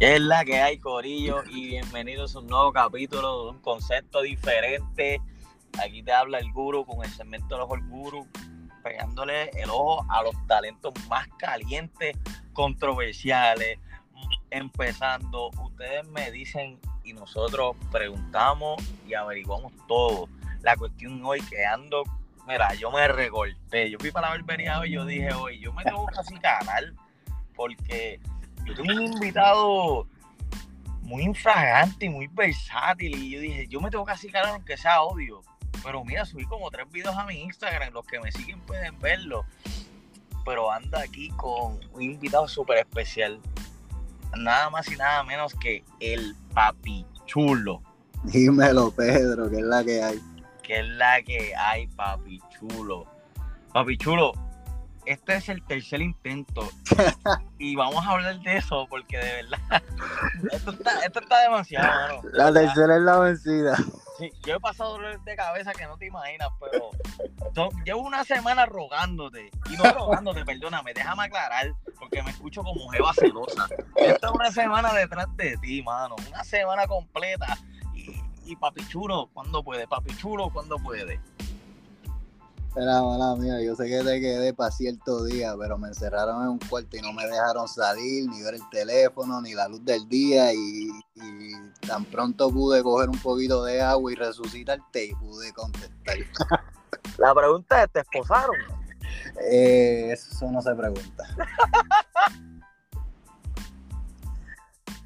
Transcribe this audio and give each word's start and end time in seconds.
Es 0.00 0.18
la 0.18 0.46
que 0.46 0.58
hay, 0.58 0.78
Corillo, 0.78 1.44
y 1.50 1.66
bienvenidos 1.66 2.34
a 2.34 2.38
un 2.38 2.46
nuevo 2.46 2.72
capítulo 2.72 3.44
de 3.44 3.50
un 3.50 3.58
concepto 3.58 4.22
diferente. 4.22 5.20
Aquí 5.78 6.02
te 6.02 6.10
habla 6.10 6.38
el 6.38 6.50
guru 6.52 6.86
con 6.86 7.04
el 7.04 7.10
segmento 7.10 7.54
del 7.54 7.64
ojo 7.64 7.74
el 7.74 7.82
guru, 7.82 8.26
pegándole 8.82 9.50
el 9.50 9.68
ojo 9.68 10.06
a 10.08 10.22
los 10.22 10.34
talentos 10.46 10.94
más 11.10 11.28
calientes, 11.36 12.16
controversiales. 12.54 13.78
Empezando, 14.50 15.50
ustedes 15.62 16.08
me 16.08 16.30
dicen 16.30 16.80
y 17.04 17.12
nosotros 17.12 17.76
preguntamos 17.92 18.82
y 19.06 19.12
averiguamos 19.12 19.70
todo. 19.86 20.30
La 20.62 20.76
cuestión 20.76 21.22
hoy 21.26 21.42
que 21.42 21.66
ando, 21.66 22.04
mira, 22.48 22.72
yo 22.72 22.90
me 22.90 23.06
recorté. 23.06 23.90
Yo 23.90 23.98
fui 23.98 24.10
para 24.10 24.30
la 24.30 24.36
barbería 24.36 24.80
hoy 24.80 24.88
y 24.88 24.92
yo 24.92 25.04
dije, 25.04 25.34
hoy 25.34 25.60
yo 25.60 25.74
me 25.74 25.84
tengo 25.84 26.06
que 26.06 26.14
casi 26.14 26.38
canal 26.38 26.96
porque 27.54 28.18
yo 28.64 28.74
tengo 28.74 28.92
un 28.92 29.12
invitado 29.12 30.06
muy 31.02 31.22
infragante 31.22 32.06
y 32.06 32.08
muy 32.08 32.28
versátil. 32.28 33.16
Y 33.16 33.30
yo 33.30 33.40
dije, 33.40 33.66
yo 33.68 33.80
me 33.80 33.90
tengo 33.90 34.04
que 34.04 34.12
acercar 34.12 34.46
aunque 34.46 34.76
sea 34.76 35.02
odio. 35.02 35.42
Pero 35.82 36.04
mira, 36.04 36.24
subí 36.24 36.44
como 36.44 36.70
tres 36.70 36.90
videos 36.90 37.16
a 37.16 37.24
mi 37.24 37.40
Instagram. 37.40 37.92
Los 37.92 38.06
que 38.06 38.20
me 38.20 38.30
siguen 38.32 38.60
pueden 38.60 38.98
verlo. 39.00 39.44
Pero 40.44 40.70
anda 40.70 41.00
aquí 41.02 41.28
con 41.30 41.80
un 41.92 42.02
invitado 42.02 42.46
súper 42.48 42.78
especial. 42.78 43.40
Nada 44.36 44.70
más 44.70 44.90
y 44.90 44.96
nada 44.96 45.24
menos 45.24 45.54
que 45.54 45.84
el 45.98 46.36
papi 46.54 47.04
chulo. 47.26 47.82
Dímelo, 48.24 48.90
Pedro, 48.92 49.50
que 49.50 49.56
es 49.56 49.64
la 49.64 49.84
que 49.84 50.02
hay. 50.02 50.20
Que 50.62 50.80
es 50.80 50.88
la 50.88 51.22
que 51.22 51.54
hay, 51.56 51.86
papi 51.88 52.40
chulo. 52.50 53.06
Papi 53.72 53.96
chulo, 53.96 54.32
este 55.10 55.34
es 55.34 55.48
el 55.48 55.60
tercer 55.64 56.00
intento 56.00 56.68
y 57.58 57.74
vamos 57.74 58.06
a 58.06 58.10
hablar 58.10 58.38
de 58.40 58.58
eso 58.58 58.86
porque 58.88 59.18
de 59.18 59.42
verdad 59.42 59.82
esto 60.52 60.70
está, 60.70 61.00
esto 61.00 61.18
está 61.18 61.42
demasiado, 61.42 61.88
mano. 61.88 62.30
La 62.32 62.52
tercera 62.52 62.94
es 62.94 63.02
la 63.02 63.18
vencida. 63.18 63.76
Sí, 64.18 64.30
yo 64.46 64.54
he 64.54 64.60
pasado 64.60 64.92
dolores 64.92 65.18
de 65.24 65.34
cabeza 65.34 65.72
que 65.72 65.84
no 65.86 65.96
te 65.96 66.06
imaginas, 66.06 66.50
pero 66.60 66.90
llevo 67.84 68.02
una 68.02 68.22
semana 68.22 68.66
rogándote 68.66 69.50
y 69.68 69.76
no 69.76 69.90
rogándote, 69.90 70.44
perdóname, 70.44 70.94
déjame 70.94 71.24
aclarar 71.24 71.74
porque 71.98 72.22
me 72.22 72.30
escucho 72.30 72.62
como 72.62 72.88
jeva 72.90 73.12
celosa. 73.12 73.66
Esta 73.96 74.28
es 74.28 74.32
una 74.32 74.52
semana 74.52 74.92
detrás 74.92 75.26
de 75.36 75.56
ti, 75.56 75.82
mano, 75.82 76.14
una 76.28 76.44
semana 76.44 76.86
completa 76.86 77.58
y, 77.94 78.14
y 78.44 78.54
papi 78.54 78.86
chulo, 78.86 79.28
¿cuándo 79.32 79.64
puede? 79.64 79.88
Papi 79.88 80.16
chulo, 80.16 80.50
¿cuándo 80.50 80.76
puede? 80.76 81.20
Era 82.76 83.02
mala 83.02 83.34
mía, 83.34 83.60
yo 83.60 83.74
sé 83.74 83.88
que 83.88 83.98
te 84.04 84.20
quedé 84.20 84.54
para 84.54 84.70
cierto 84.70 85.24
día, 85.24 85.54
pero 85.58 85.76
me 85.76 85.88
encerraron 85.88 86.42
en 86.42 86.48
un 86.50 86.58
cuarto 86.60 86.96
y 86.96 87.00
no 87.00 87.12
me 87.12 87.26
dejaron 87.26 87.66
salir, 87.66 88.28
ni 88.28 88.42
ver 88.42 88.54
el 88.54 88.70
teléfono, 88.70 89.40
ni 89.42 89.54
la 89.54 89.66
luz 89.66 89.84
del 89.84 90.08
día, 90.08 90.52
y, 90.54 90.88
tan 91.86 92.04
pronto 92.04 92.50
pude 92.50 92.82
coger 92.82 93.08
un 93.08 93.18
poquito 93.18 93.64
de 93.64 93.82
agua 93.82 94.12
y 94.12 94.14
resucitarte 94.14 95.06
y 95.06 95.14
pude 95.14 95.52
contestar. 95.52 96.16
La 97.18 97.34
pregunta 97.34 97.82
es, 97.82 97.90
¿te 97.90 98.00
esposaron? 98.00 98.56
Eh, 99.50 100.10
eso 100.12 100.50
no 100.50 100.62
se 100.62 100.74
pregunta. 100.74 101.24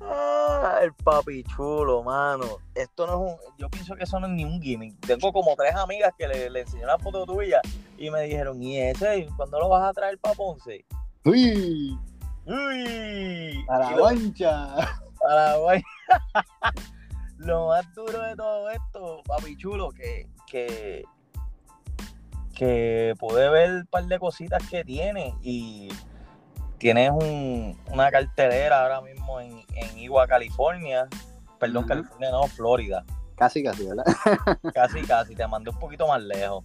Ah, 0.07 0.81
el 0.83 0.93
papi 0.93 1.45
chulo, 1.45 2.03
mano. 2.03 2.59
Esto 2.75 3.07
no 3.07 3.13
es 3.13 3.33
un. 3.33 3.55
Yo 3.59 3.71
pienso 3.71 3.95
que 3.97 4.05
eso 4.05 4.21
no 4.21 4.27
es 4.27 4.33
ni 4.33 4.45
un 4.45 4.61
gimmick. 4.61 4.95
Tengo 5.07 5.33
como 5.33 5.57
tres 5.57 5.75
amigas 5.75 6.13
que 6.19 6.29
le, 6.29 6.51
le 6.51 6.61
enseñé 6.61 6.85
la 6.85 6.99
foto 6.99 7.25
tuya 7.25 7.61
y 7.97 8.11
me 8.11 8.23
dijeron, 8.23 8.63
¿y 8.63 8.79
ese? 8.79 9.27
¿Cuándo 9.37 9.59
lo 9.59 9.69
vas 9.69 9.89
a 9.89 9.93
traer 9.93 10.19
para 10.19 10.35
Ponce? 10.35 10.85
¡Uy! 11.25 11.99
¡Uy! 12.47 13.65
A 13.69 13.79
la 13.79 13.99
guancha. 13.99 14.75
A 14.75 15.35
la 15.35 15.57
guancha. 15.57 15.87
lo 17.39 17.69
más 17.69 17.95
duro 17.95 18.21
de 18.21 18.37
todo 18.37 18.71
esto, 18.71 19.23
papi 19.27 19.57
chulo, 19.57 19.91
que, 19.91 20.29
que, 20.47 21.05
que 22.55 23.15
pude 23.19 23.49
ver 23.49 23.71
un 23.71 23.87
par 23.87 24.05
de 24.05 24.19
cositas 24.19 24.63
que 24.69 24.85
tiene 24.85 25.35
y 25.43 25.89
tienes 26.85 27.11
un, 27.13 27.81
una 27.91 28.11
cartelera 28.11 28.83
ahora 28.83 29.01
mismo 29.01 29.41
en, 29.41 29.65
en 29.75 29.99
Igua, 29.99 30.27
California. 30.27 31.09
Perdón, 31.59 31.87
California 31.87 32.31
no, 32.31 32.47
Florida. 32.47 33.07
Casi, 33.37 33.65
casi, 33.65 33.87
¿verdad? 33.87 34.05
casi, 34.75 35.01
casi. 35.07 35.35
Te 35.35 35.47
mandé 35.47 35.71
un 35.71 35.79
poquito 35.79 36.07
más 36.07 36.21
lejos. 36.21 36.63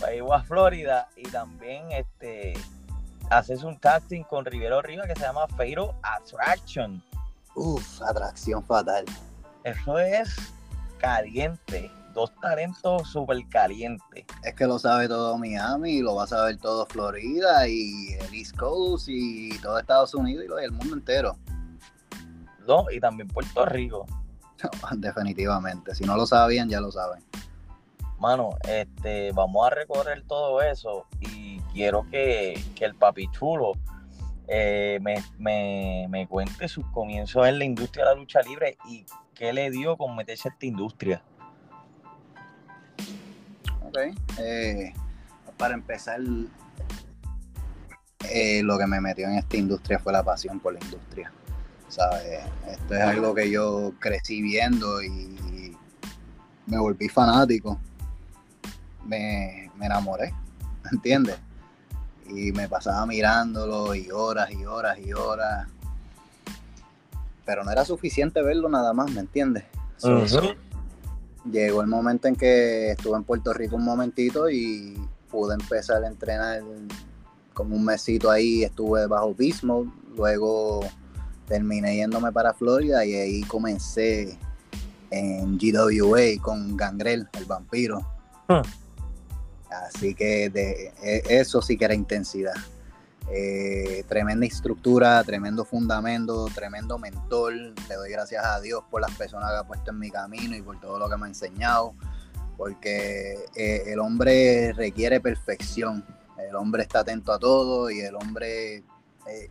Para 0.00 0.16
Igua, 0.16 0.42
Florida. 0.42 1.06
Y 1.14 1.22
también 1.28 1.92
este 1.92 2.54
haces 3.30 3.62
un 3.62 3.76
casting 3.76 4.24
con 4.24 4.44
Rivero 4.46 4.82
Riva 4.82 5.04
que 5.06 5.14
se 5.14 5.20
llama 5.20 5.46
Fatal 5.46 5.94
Attraction. 6.02 7.00
Uf, 7.54 8.02
atracción 8.02 8.64
fatal. 8.64 9.04
Eso 9.62 9.96
es 9.96 10.34
caliente 10.98 11.88
dos 12.14 12.32
talentos 12.40 13.08
súper 13.10 13.46
calientes. 13.48 14.24
Es 14.42 14.54
que 14.54 14.66
lo 14.66 14.78
sabe 14.78 15.08
todo 15.08 15.36
Miami, 15.36 16.00
lo 16.00 16.14
va 16.14 16.24
a 16.24 16.28
saber 16.28 16.56
todo 16.56 16.86
Florida 16.86 17.68
y 17.68 18.14
el 18.14 18.34
East 18.34 18.56
Coast 18.56 19.08
y 19.08 19.58
todo 19.58 19.78
Estados 19.78 20.14
Unidos 20.14 20.46
y 20.60 20.64
el 20.64 20.72
mundo 20.72 20.94
entero. 20.94 21.36
No, 22.66 22.86
y 22.90 23.00
también 23.00 23.28
Puerto 23.28 23.66
Rico. 23.66 24.06
Definitivamente, 24.96 25.94
si 25.94 26.04
no 26.04 26.16
lo 26.16 26.26
sabían, 26.26 26.68
ya 26.68 26.80
lo 26.80 26.90
saben. 26.90 27.22
Mano, 28.18 28.50
este, 28.66 29.32
vamos 29.32 29.66
a 29.66 29.70
recorrer 29.70 30.22
todo 30.26 30.62
eso 30.62 31.06
y 31.20 31.58
quiero 31.72 32.06
que, 32.10 32.54
el 32.80 32.94
papi 32.94 33.30
chulo 33.32 33.72
eh, 34.46 34.98
me, 35.02 35.22
me, 35.38 36.06
me 36.08 36.26
cuente 36.26 36.68
sus 36.68 36.86
comienzos 36.86 37.46
en 37.46 37.58
la 37.58 37.64
industria 37.64 38.04
de 38.04 38.10
la 38.12 38.16
lucha 38.16 38.40
libre 38.40 38.78
y 38.88 39.04
qué 39.34 39.52
le 39.52 39.70
dio 39.70 39.96
con 39.96 40.16
meterse 40.16 40.48
a 40.48 40.52
esta 40.52 40.66
industria. 40.66 41.22
Eh, 44.38 44.92
para 45.56 45.74
empezar, 45.74 46.20
eh, 48.30 48.62
lo 48.62 48.78
que 48.78 48.86
me 48.86 49.00
metió 49.00 49.26
en 49.26 49.34
esta 49.34 49.56
industria 49.56 49.98
fue 49.98 50.12
la 50.12 50.22
pasión 50.22 50.60
por 50.60 50.74
la 50.74 50.80
industria. 50.80 51.32
Esto 51.86 52.94
es 52.94 53.00
algo 53.00 53.34
que 53.34 53.50
yo 53.50 53.92
crecí 54.00 54.42
viendo 54.42 55.02
y 55.02 55.76
me 56.66 56.78
volví 56.78 57.08
fanático. 57.08 57.78
Me, 59.06 59.70
me 59.76 59.86
enamoré, 59.86 60.34
¿entiendes? 60.90 61.36
Y 62.26 62.52
me 62.52 62.68
pasaba 62.68 63.04
mirándolo 63.06 63.94
y 63.94 64.10
horas 64.10 64.50
y 64.50 64.64
horas 64.64 64.98
y 64.98 65.12
horas. 65.12 65.68
Pero 67.44 67.62
no 67.62 67.70
era 67.70 67.84
suficiente 67.84 68.42
verlo 68.42 68.68
nada 68.68 68.92
más, 68.92 69.10
¿me 69.10 69.20
entiendes? 69.20 69.64
Llegó 71.50 71.80
el 71.80 71.86
momento 71.86 72.28
en 72.28 72.36
que 72.36 72.92
estuve 72.92 73.16
en 73.16 73.24
Puerto 73.24 73.52
Rico 73.52 73.76
un 73.76 73.84
momentito 73.84 74.48
y 74.48 74.96
pude 75.30 75.54
empezar 75.54 76.04
a 76.04 76.08
entrenar 76.08 76.62
como 77.52 77.76
un 77.76 77.84
mesito 77.84 78.30
ahí, 78.30 78.64
estuve 78.64 79.06
bajo 79.06 79.34
Bismo, 79.34 79.92
luego 80.16 80.80
terminé 81.46 81.96
yéndome 81.96 82.32
para 82.32 82.54
Florida 82.54 83.04
y 83.04 83.14
ahí 83.14 83.42
comencé 83.42 84.38
en 85.10 85.58
GWA 85.58 86.42
con 86.42 86.76
Gangrel, 86.76 87.28
el 87.32 87.44
vampiro. 87.44 88.00
Hmm. 88.48 88.62
Así 89.70 90.14
que 90.14 90.50
de, 90.50 90.92
e, 91.02 91.22
eso 91.28 91.62
sí 91.62 91.76
que 91.76 91.84
era 91.84 91.94
intensidad. 91.94 92.54
Eh, 93.30 94.04
tremenda 94.06 94.44
estructura, 94.44 95.22
tremendo 95.24 95.64
fundamento, 95.64 96.46
tremendo 96.54 96.98
mentor. 96.98 97.54
Le 97.54 97.94
doy 97.94 98.10
gracias 98.10 98.44
a 98.44 98.60
Dios 98.60 98.84
por 98.90 99.00
las 99.00 99.12
personas 99.12 99.50
que 99.50 99.56
ha 99.56 99.64
puesto 99.64 99.90
en 99.90 99.98
mi 99.98 100.10
camino 100.10 100.54
y 100.54 100.62
por 100.62 100.78
todo 100.80 100.98
lo 100.98 101.08
que 101.08 101.16
me 101.16 101.24
ha 101.24 101.28
enseñado. 101.28 101.94
Porque 102.56 103.46
eh, 103.56 103.84
el 103.86 103.98
hombre 103.98 104.72
requiere 104.74 105.20
perfección. 105.20 106.04
El 106.38 106.54
hombre 106.56 106.82
está 106.82 107.00
atento 107.00 107.32
a 107.32 107.38
todo 107.38 107.90
y 107.90 108.00
el 108.00 108.14
hombre 108.14 108.84
eh, 109.26 109.48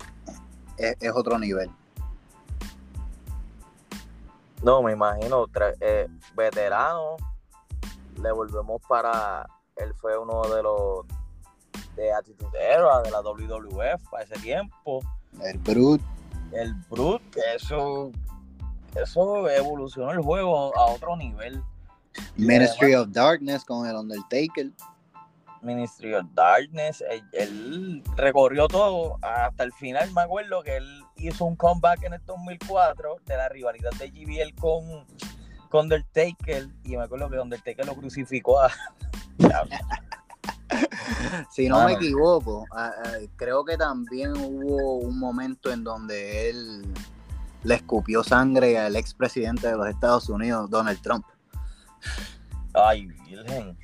es, 0.78 1.12
otro 1.14 1.40
nivel. 1.40 1.70
No, 4.62 4.82
me 4.82 4.94
imagino, 4.94 5.46
veterano, 6.36 7.18
le 8.22 8.32
volvemos 8.32 8.82
para, 8.88 9.46
él 9.76 9.94
fue 9.96 10.18
uno 10.18 10.42
de 10.44 10.64
los 10.64 11.06
de 11.96 12.12
Attitude 12.14 12.58
Era, 12.60 13.02
de 13.02 13.12
la 13.12 13.22
WWF 13.22 14.10
para 14.10 14.24
ese 14.24 14.36
tiempo. 14.40 15.02
El 15.42 15.58
Brut. 15.60 16.02
El 16.52 16.74
Brut, 16.90 17.22
que 17.32 17.42
eso, 17.56 18.12
eso 18.96 19.50
evolucionó 19.50 20.12
el 20.12 20.22
juego 20.22 20.76
a 20.78 20.86
otro 20.88 21.16
nivel. 21.18 21.62
Ministry 22.36 22.94
of 22.96 23.10
Darkness 23.12 23.66
con 23.66 23.88
el 23.88 23.96
Undertaker. 23.96 24.72
Ministry 25.62 26.14
of 26.14 26.26
Darkness, 26.34 27.04
él, 27.32 28.04
recorrió 28.18 28.68
todo 28.68 29.18
hasta 29.22 29.64
el 29.64 29.72
final. 29.74 30.12
Me 30.12 30.22
acuerdo 30.22 30.62
que 30.62 30.78
él 30.78 31.04
hizo 31.16 31.46
un 31.46 31.56
comeback 31.56 32.04
en 32.04 32.14
el 32.14 32.26
2004 32.26 33.18
de 33.26 33.38
la 33.38 33.50
rivalidad 33.50 33.92
de 33.92 34.10
GBL 34.10 34.54
con, 34.60 35.06
con 35.70 35.86
Undertaker. 35.86 36.68
Y 36.84 36.98
me 36.98 37.04
acuerdo 37.04 37.30
que 37.30 37.40
Undertaker 37.40 37.86
lo 37.86 37.96
crucificó 37.96 38.60
a. 38.60 38.72
si 41.50 41.68
no 41.68 41.86
me 41.86 41.94
equivoco, 41.94 42.66
creo 43.36 43.64
que 43.66 43.78
también 43.78 44.32
hubo 44.38 44.98
un 44.98 45.20
momento 45.20 45.72
en 45.72 45.84
donde 45.84 46.50
él 46.50 46.94
le 47.64 47.76
escupió 47.76 48.24
sangre 48.24 48.78
al 48.78 48.96
expresidente 48.96 49.68
de 49.68 49.78
los 49.78 49.88
Estados 49.88 50.30
Unidos, 50.30 50.70
Donald 50.70 51.02
Trump. 51.02 51.26
Ay, 52.74 53.06
Virgen. 53.06 53.78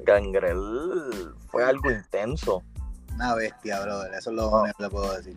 Gangrel 0.00 1.34
fue 1.48 1.64
algo 1.64 1.90
intenso. 1.90 2.62
Una 3.14 3.34
bestia, 3.34 3.80
brother. 3.80 4.12
Eso 4.14 4.30
es 4.30 4.36
lo 4.36 4.48
único 4.50 4.76
que 4.76 4.82
le 4.82 4.90
puedo 4.90 5.16
decir. 5.16 5.36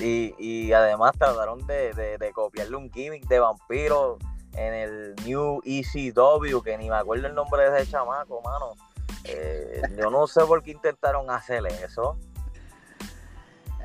Y, 0.00 0.34
y 0.38 0.72
además 0.72 1.12
trataron 1.18 1.66
de, 1.66 1.92
de, 1.92 2.32
copiarle 2.32 2.76
un 2.76 2.90
gimmick 2.90 3.26
de 3.26 3.40
vampiro 3.40 4.18
en 4.52 4.74
el 4.74 5.16
New 5.24 5.60
ECW, 5.64 6.60
que 6.62 6.78
ni 6.78 6.88
me 6.88 6.96
acuerdo 6.96 7.26
el 7.26 7.34
nombre 7.34 7.68
de 7.68 7.82
ese 7.82 7.90
chamaco, 7.90 8.40
mano. 8.42 8.74
Eh, 9.24 9.82
yo 9.96 10.10
no 10.10 10.26
sé 10.26 10.44
por 10.44 10.62
qué 10.62 10.72
intentaron 10.72 11.30
hacerle 11.30 11.70
eso. 11.84 12.16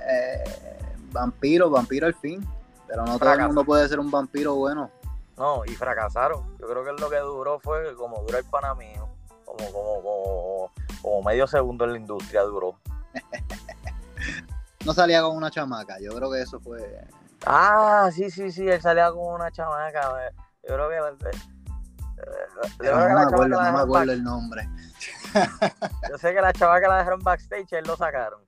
Eh, 0.07 0.43
vampiro, 1.11 1.69
vampiro 1.69 2.07
al 2.07 2.15
fin. 2.15 2.45
Pero 2.87 3.05
no 3.05 3.17
todo 3.17 3.33
el 3.33 3.45
mundo 3.45 3.63
puede 3.63 3.87
ser 3.87 3.99
un 3.99 4.11
vampiro 4.11 4.55
bueno. 4.55 4.91
No, 5.37 5.65
y 5.65 5.71
fracasaron. 5.75 6.57
Yo 6.59 6.67
creo 6.67 6.83
que 6.83 6.91
lo 6.91 7.09
que 7.09 7.17
duró 7.17 7.59
fue 7.59 7.95
como 7.95 8.21
dura 8.21 8.39
el 8.39 8.45
panamío. 8.45 9.09
Como, 9.45 9.71
como, 9.71 10.01
como, 10.01 10.71
como 11.01 11.23
medio 11.23 11.47
segundo 11.47 11.85
en 11.85 11.93
la 11.93 11.97
industria 11.97 12.43
duró. 12.43 12.79
no 14.85 14.93
salía 14.93 15.21
con 15.21 15.35
una 15.35 15.49
chamaca. 15.49 15.99
Yo 15.99 16.11
creo 16.11 16.31
que 16.31 16.41
eso 16.41 16.59
fue. 16.59 17.07
Ah, 17.45 18.09
sí, 18.13 18.29
sí, 18.29 18.51
sí. 18.51 18.67
Él 18.67 18.81
salía 18.81 19.11
con 19.11 19.33
una 19.33 19.51
chamaca. 19.51 20.31
Yo 20.67 20.75
creo 20.75 20.89
que. 20.89 21.52
No, 22.79 22.95
me 22.95 23.21
acuerdo, 23.21 23.61
no 23.61 23.73
me 23.73 23.79
acuerdo 23.79 24.13
el 24.13 24.23
nombre. 24.23 24.69
Yo 26.09 26.17
sé 26.17 26.33
que 26.33 26.41
la 26.41 26.53
chamaca 26.53 26.87
la 26.87 26.97
dejaron 26.99 27.19
backstage 27.21 27.71
y 27.71 27.75
él 27.75 27.85
lo 27.85 27.95
sacaron. 27.95 28.41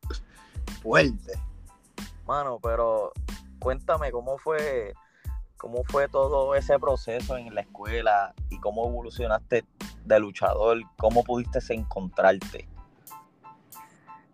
Fuerte. 0.81 1.33
Mano, 2.25 2.59
pero 2.61 3.11
cuéntame 3.59 4.11
cómo 4.11 4.37
fue 4.37 4.93
cómo 5.57 5.83
fue 5.85 6.07
todo 6.07 6.53
ese 6.55 6.77
proceso 6.79 7.37
en 7.37 7.55
la 7.55 7.61
escuela 7.61 8.33
y 8.49 8.59
cómo 8.59 8.87
evolucionaste 8.87 9.65
de 10.03 10.19
luchador, 10.19 10.81
cómo 10.97 11.23
pudiste 11.23 11.59
encontrarte. 11.73 12.67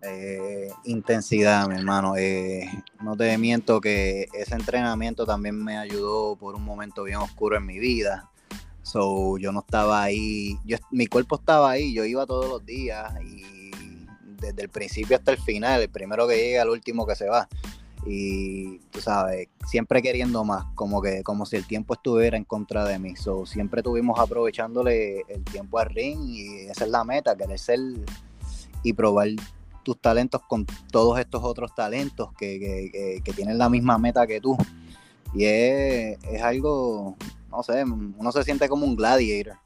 Eh, 0.01 0.69
intensidad, 0.85 1.67
mi 1.67 1.75
hermano. 1.75 2.15
Eh, 2.17 2.67
no 3.01 3.15
te 3.15 3.37
miento 3.37 3.79
que 3.79 4.27
ese 4.33 4.55
entrenamiento 4.55 5.25
también 5.25 5.63
me 5.63 5.77
ayudó 5.77 6.35
por 6.35 6.55
un 6.55 6.63
momento 6.63 7.03
bien 7.03 7.19
oscuro 7.19 7.57
en 7.57 7.65
mi 7.65 7.77
vida. 7.77 8.30
So, 8.83 9.37
yo 9.37 9.51
no 9.51 9.59
estaba 9.61 10.03
ahí, 10.03 10.57
yo, 10.65 10.77
mi 10.91 11.07
cuerpo 11.07 11.35
estaba 11.35 11.71
ahí, 11.71 11.93
yo 11.93 12.05
iba 12.05 12.25
todos 12.25 12.47
los 12.47 12.65
días 12.65 13.13
y 13.23 13.71
desde 14.39 14.63
el 14.63 14.69
principio 14.69 15.17
hasta 15.17 15.31
el 15.31 15.37
final, 15.37 15.81
el 15.81 15.89
primero 15.89 16.27
que 16.27 16.35
llega, 16.35 16.63
el 16.63 16.69
último 16.69 17.05
que 17.05 17.15
se 17.15 17.29
va 17.29 17.47
y 18.05 18.79
tú 18.89 18.99
sabes, 18.99 19.47
siempre 19.67 20.01
queriendo 20.01 20.43
más, 20.43 20.65
como 20.73 21.01
que 21.01 21.23
como 21.23 21.45
si 21.45 21.57
el 21.57 21.67
tiempo 21.67 21.93
estuviera 21.93 22.35
en 22.35 22.45
contra 22.45 22.85
de 22.85 22.97
mí. 22.97 23.15
So, 23.15 23.45
siempre 23.45 23.83
tuvimos 23.83 24.19
aprovechándole 24.19 25.23
el 25.27 25.43
tiempo 25.43 25.79
al 25.79 25.89
ring 25.89 26.19
y 26.27 26.47
esa 26.67 26.85
es 26.85 26.89
la 26.89 27.03
meta, 27.03 27.35
querer 27.35 27.59
ser 27.59 27.79
y 28.83 28.93
probar 28.93 29.27
tus 29.83 29.99
talentos 29.99 30.41
con 30.47 30.65
todos 30.91 31.19
estos 31.19 31.43
otros 31.43 31.73
talentos 31.75 32.31
que, 32.33 33.21
tienen 33.35 33.57
la 33.57 33.69
misma 33.69 33.97
meta 33.97 34.25
que 34.25 34.41
tú. 34.41 34.57
Y 35.33 35.45
es, 35.45 36.17
algo, 36.43 37.15
no 37.51 37.63
sé, 37.63 37.83
uno 37.83 38.31
se 38.31 38.43
siente 38.43 38.69
como 38.69 38.85
un 38.85 38.95
gladiator. 38.95 39.57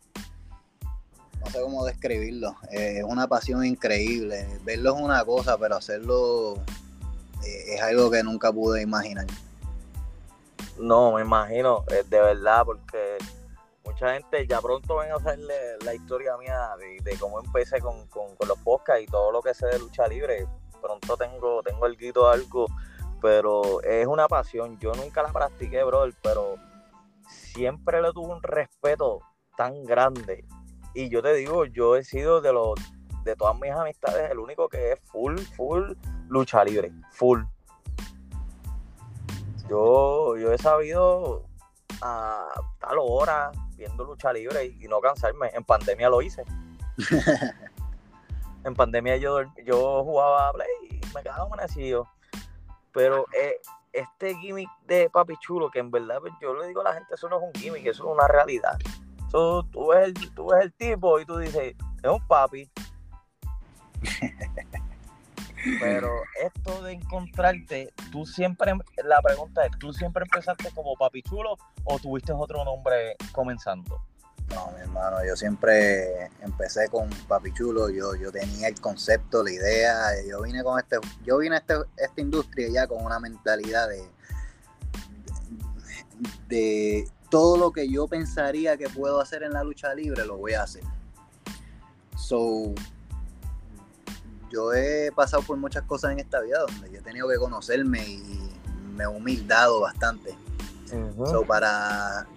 No 1.40 1.52
sé 1.52 1.62
cómo 1.62 1.86
describirlo. 1.86 2.56
Es 2.72 3.04
una 3.04 3.28
pasión 3.28 3.64
increíble. 3.64 4.48
Verlo 4.64 4.96
es 4.96 5.02
una 5.02 5.24
cosa, 5.24 5.58
pero 5.58 5.76
hacerlo 5.76 6.56
eh, 7.46 7.76
es 7.76 7.82
algo 7.82 8.10
que 8.10 8.24
nunca 8.24 8.52
pude 8.52 8.82
imaginar. 8.82 9.28
No, 10.78 11.14
me 11.14 11.22
imagino, 11.22 11.86
de 11.88 12.20
verdad, 12.20 12.66
porque 12.66 13.18
mucha 13.86 14.14
gente 14.14 14.46
ya 14.48 14.60
pronto 14.60 14.98
ven 14.98 15.12
a 15.12 15.16
hacerle 15.16 15.54
la 15.86 15.94
historia 15.94 16.36
mía 16.38 16.72
de, 17.04 17.18
cómo 17.18 17.40
empecé 17.40 17.80
con, 17.80 17.96
los 18.48 18.58
podcasts 18.60 19.04
y 19.04 19.06
todo 19.06 19.32
lo 19.32 19.42
que 19.42 19.54
sé 19.54 19.68
de 19.68 19.80
lucha 19.80 20.08
libre. 20.08 20.48
Pronto 20.82 21.16
tengo, 21.16 21.62
tengo 21.64 21.86
el 21.86 21.96
grito 21.96 22.28
algo, 22.28 22.66
pero 23.22 23.82
es 23.84 24.08
una 24.08 24.28
pasión. 24.28 24.78
Yo 24.80 24.94
nunca 24.96 25.22
la 25.22 25.32
practiqué, 25.32 25.84
bro, 25.84 26.08
pero 26.22 26.58
siempre 27.56 28.02
le 28.02 28.12
tuve 28.12 28.34
un 28.34 28.44
respeto 28.44 29.22
tan 29.56 29.86
grande. 29.86 30.46
Y 30.94 31.10
yo 31.10 31.22
te 31.22 31.34
digo, 31.34 31.66
yo 31.66 31.96
he 31.96 32.04
sido 32.04 32.42
de 32.42 32.52
los 32.52 32.76
de 33.24 33.36
todas 33.36 33.60
mis 33.60 33.72
amistades 33.72 34.30
el 34.30 34.38
único 34.38 34.70
que 34.70 34.92
es 34.92 35.00
full, 35.06 35.40
full 35.56 35.94
lucha 36.28 36.64
libre, 36.64 36.92
full. 37.12 37.42
Yo, 39.70 40.38
yo 40.38 40.52
he 40.52 40.58
sabido 40.58 41.44
a 42.02 42.46
tal 42.80 42.98
hora 43.00 43.52
viendo 43.76 44.04
lucha 44.04 44.32
libre 44.32 44.66
y, 44.66 44.88
no 44.88 45.00
cansarme. 45.00 45.50
En 45.54 45.64
pandemia 45.64 46.10
lo 46.10 46.22
hice. 46.22 46.44
en 48.64 48.76
pandemia 48.76 49.18
yo, 49.18 49.42
yo 49.66 50.04
jugaba 50.04 50.50
a 50.50 50.54
Play 50.54 50.68
y 50.82 51.02
me 51.16 51.24
quedaba 51.24 51.46
amanecido. 51.46 52.08
Pero 52.92 53.26
eh, 53.34 53.60
este 53.96 54.36
gimmick 54.36 54.70
de 54.88 55.10
Papi 55.10 55.36
Chulo, 55.38 55.70
que 55.70 55.80
en 55.80 55.92
verdad 55.92 56.18
pues, 56.20 56.34
yo 56.42 56.54
le 56.56 56.68
digo 56.68 56.82
a 56.82 56.86
la 56.86 56.94
gente, 56.94 57.16
eso 57.16 57.30
no 57.30 57.38
es 57.38 57.44
un 57.44 57.54
gimmick, 57.54 57.86
eso 57.86 58.04
es 58.04 58.14
una 58.14 58.28
realidad. 58.28 58.78
Eso, 59.28 59.64
tú, 59.72 59.88
ves 59.88 60.08
el, 60.08 60.34
tú 60.34 60.48
ves 60.48 60.64
el 60.64 60.74
tipo 60.74 61.20
y 61.20 61.26
tú 61.26 61.38
dices, 61.38 61.76
es 62.04 62.10
un 62.10 62.26
papi. 62.28 62.70
Pero 65.80 66.22
esto 66.44 66.84
de 66.84 66.94
encontrarte, 66.94 67.92
tú 68.12 68.26
siempre, 68.26 68.74
la 69.04 69.22
pregunta 69.22 69.66
es, 69.66 69.72
¿tú 69.80 69.92
siempre 69.94 70.24
empezaste 70.24 70.70
como 70.76 70.94
Papi 70.96 71.24
Chulo 71.24 71.58
o 71.86 72.00
tuviste 72.00 72.32
otro 72.34 72.64
nombre 72.64 73.16
comenzando? 73.32 74.00
No, 74.50 74.72
mi 74.72 74.82
hermano, 74.82 75.26
yo 75.26 75.36
siempre 75.36 76.30
empecé 76.42 76.88
con 76.90 77.10
Papi 77.28 77.52
Chulo, 77.54 77.90
yo, 77.90 78.16
yo 78.16 78.32
tenía 78.32 78.68
el 78.68 78.80
concepto, 78.80 79.44
la 79.44 79.52
idea, 79.52 80.24
yo 80.30 80.42
vine 80.44 80.64
con 80.64 80.80
este, 80.80 80.98
yo 81.24 81.40
vine 81.40 81.56
a 81.56 81.60
este, 81.60 81.76
esta 81.98 82.22
industria 82.22 82.70
ya 82.70 82.88
con 82.88 83.04
una 83.04 83.20
mentalidad 83.20 83.90
de, 83.90 84.08
de 86.48 87.10
todo 87.30 87.58
lo 87.58 87.72
que 87.72 87.90
yo 87.90 88.08
pensaría 88.08 88.78
que 88.78 88.88
puedo 88.88 89.20
hacer 89.20 89.44
en 89.44 89.54
la 89.54 89.64
lucha 89.64 89.94
libre, 89.94 90.26
lo 90.26 90.38
voy 90.38 90.54
a 90.54 90.64
hacer. 90.64 90.84
So, 92.16 92.74
yo 94.50 94.74
he 94.74 95.12
pasado 95.12 95.44
por 95.44 95.58
muchas 95.58 95.84
cosas 95.84 96.12
en 96.12 96.20
esta 96.20 96.40
vida 96.42 96.60
donde 96.60 96.92
yo 96.92 97.00
he 97.00 97.02
tenido 97.02 97.28
que 97.28 97.38
conocerme 97.38 98.08
y 98.08 98.52
me 98.96 99.04
he 99.04 99.08
humildado 99.08 99.82
bastante. 99.82 100.38
para 101.48 102.28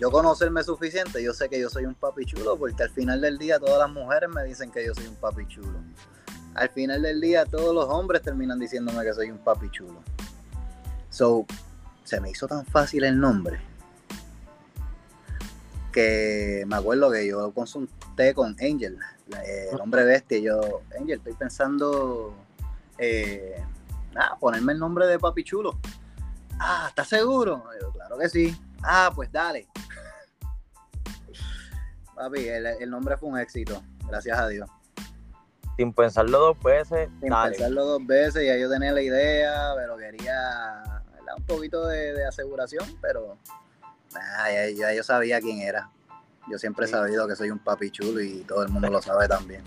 yo 0.00 0.10
conocerme 0.10 0.62
suficiente, 0.64 1.22
yo 1.22 1.34
sé 1.34 1.48
que 1.48 1.60
yo 1.60 1.68
soy 1.68 1.84
un 1.84 1.94
papi 1.94 2.24
chulo, 2.24 2.56
porque 2.56 2.82
al 2.82 2.90
final 2.90 3.20
del 3.20 3.36
día 3.36 3.58
todas 3.58 3.78
las 3.78 3.90
mujeres 3.90 4.30
me 4.30 4.42
dicen 4.44 4.70
que 4.70 4.86
yo 4.86 4.94
soy 4.94 5.06
un 5.06 5.16
papi 5.16 5.46
chulo. 5.46 5.78
Al 6.54 6.70
final 6.70 7.02
del 7.02 7.20
día 7.20 7.44
todos 7.44 7.74
los 7.74 7.84
hombres 7.86 8.22
terminan 8.22 8.58
diciéndome 8.58 9.04
que 9.04 9.12
soy 9.12 9.30
un 9.30 9.38
papi 9.38 9.70
chulo. 9.70 10.02
So, 11.10 11.44
se 12.04 12.20
me 12.20 12.30
hizo 12.30 12.48
tan 12.48 12.64
fácil 12.64 13.04
el 13.04 13.20
nombre 13.20 13.60
que 15.92 16.64
me 16.66 16.76
acuerdo 16.76 17.10
que 17.10 17.26
yo 17.26 17.52
consulté 17.52 18.32
con 18.32 18.56
Angel, 18.60 18.98
el 19.72 19.80
hombre 19.80 20.04
bestia, 20.04 20.38
yo, 20.38 20.82
Angel, 20.98 21.18
estoy 21.18 21.34
pensando, 21.34 22.34
eh, 22.98 23.62
ponerme 24.38 24.72
el 24.72 24.78
nombre 24.78 25.06
de 25.06 25.18
Papi 25.18 25.44
Chulo. 25.44 25.78
Ah, 26.58 26.86
¿estás 26.88 27.08
seguro? 27.08 27.64
claro 27.92 28.18
que 28.18 28.28
sí. 28.28 28.56
Ah, 28.82 29.10
pues 29.14 29.30
dale. 29.30 29.68
Papi, 32.14 32.48
el, 32.48 32.90
nombre 32.90 33.16
fue 33.16 33.28
un 33.30 33.38
éxito, 33.38 33.82
gracias 34.06 34.38
a 34.38 34.48
Dios. 34.48 34.68
Sin 35.76 35.92
pensarlo 35.92 36.38
dos 36.38 36.62
veces. 36.62 37.08
Sin 37.20 37.30
pensarlo 37.30 37.84
dos 37.84 38.06
veces, 38.06 38.46
ya 38.46 38.56
yo 38.56 38.68
tenía 38.68 38.92
la 38.92 39.00
idea, 39.00 39.72
pero 39.76 39.96
quería 39.96 41.00
un 41.36 41.44
poquito 41.44 41.86
de, 41.86 42.26
aseguración, 42.26 42.84
pero 43.00 43.38
ya, 44.76 44.92
yo 44.92 45.02
sabía 45.02 45.40
quién 45.40 45.60
era. 45.60 45.90
Yo 46.50 46.58
siempre 46.58 46.86
he 46.86 46.88
sabido 46.88 47.28
que 47.28 47.36
soy 47.36 47.50
un 47.50 47.58
papi 47.58 47.90
chulo 47.90 48.20
y 48.20 48.40
todo 48.40 48.62
el 48.62 48.68
mundo 48.70 48.90
lo 48.90 49.00
sabe 49.00 49.28
también. 49.28 49.62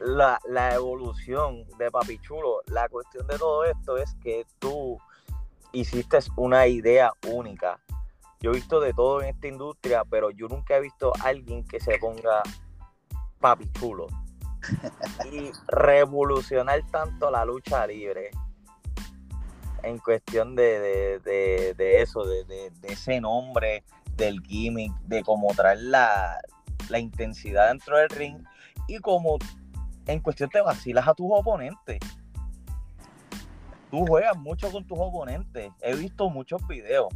La, 0.00 0.40
la 0.48 0.74
evolución 0.74 1.66
de 1.76 1.90
papi 1.90 2.18
chulo, 2.20 2.62
la 2.66 2.88
cuestión 2.88 3.26
de 3.26 3.36
todo 3.36 3.64
esto 3.64 3.98
es 3.98 4.14
que 4.22 4.46
tú 4.58 4.98
hiciste 5.72 6.18
una 6.36 6.66
idea 6.66 7.12
única. 7.26 7.80
Yo 8.40 8.52
he 8.52 8.54
visto 8.54 8.80
de 8.80 8.92
todo 8.92 9.22
en 9.22 9.28
esta 9.28 9.48
industria, 9.48 10.04
pero 10.04 10.30
yo 10.30 10.48
nunca 10.48 10.76
he 10.76 10.80
visto 10.80 11.12
a 11.20 11.28
alguien 11.28 11.66
que 11.66 11.80
se 11.80 11.98
ponga 11.98 12.42
papi 13.40 13.70
chulo 13.72 14.06
y 15.32 15.50
revolucionar 15.68 16.82
tanto 16.90 17.30
la 17.30 17.44
lucha 17.44 17.86
libre 17.86 18.30
en 19.82 19.98
cuestión 19.98 20.54
de, 20.56 21.20
eso, 22.00 22.24
de, 22.24 22.72
ese 22.82 23.20
nombre, 23.20 23.84
del 24.16 24.40
gimmick, 24.42 24.92
de 25.02 25.22
cómo 25.22 25.48
traer 25.54 25.80
la, 25.82 26.38
intensidad 26.98 27.68
dentro 27.68 27.96
del 27.98 28.08
ring 28.08 28.44
y 28.86 28.98
como 28.98 29.38
en 30.06 30.20
cuestión 30.20 30.48
te 30.50 30.60
vacilas 30.60 31.06
a 31.06 31.14
tus 31.14 31.26
oponentes. 31.30 31.98
Tú 33.90 34.06
juegas 34.06 34.36
mucho 34.36 34.70
con 34.70 34.86
tus 34.86 34.98
oponentes. 34.98 35.70
He 35.80 35.94
visto 35.94 36.28
muchos 36.30 36.66
videos. 36.66 37.08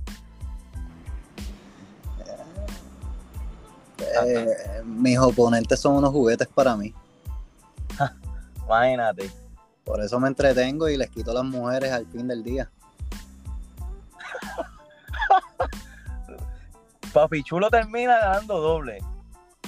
Eh, 4.25 4.83
mis 4.85 5.19
oponentes 5.19 5.81
son 5.81 5.97
unos 5.97 6.11
juguetes 6.11 6.49
para 6.49 6.77
mí. 6.77 6.95
Imagínate. 8.67 9.31
Por 9.85 10.01
eso 10.01 10.21
me 10.21 10.29
entretengo 10.29 10.89
y 10.89 10.97
les 10.97 11.11
quito 11.11 11.33
las 11.33 11.45
mujeres 11.45 11.93
al 11.93 12.07
fin 12.07 12.29
del 12.29 12.43
día. 12.43 12.71
Papi 17.13 17.43
Chulo 17.43 17.71
termina 17.71 18.19
ganando 18.19 18.61
doble. 18.61 18.99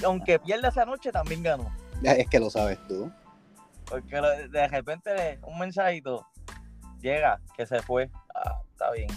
Aunque 0.04 0.38
pierda 0.38 0.68
esa 0.68 0.84
noche, 0.84 1.12
también 1.12 1.42
ganó. 1.42 1.72
Es 2.02 2.28
que 2.28 2.40
lo 2.40 2.50
sabes 2.50 2.78
tú. 2.88 3.10
Porque 3.86 4.20
de 4.50 4.68
repente 4.68 5.38
un 5.42 5.58
mensajito 5.58 6.26
llega 7.04 7.40
que 7.56 7.66
se 7.66 7.80
fue. 7.82 8.10
Ah, 8.34 8.60
está 8.72 8.90
bien. 8.90 9.08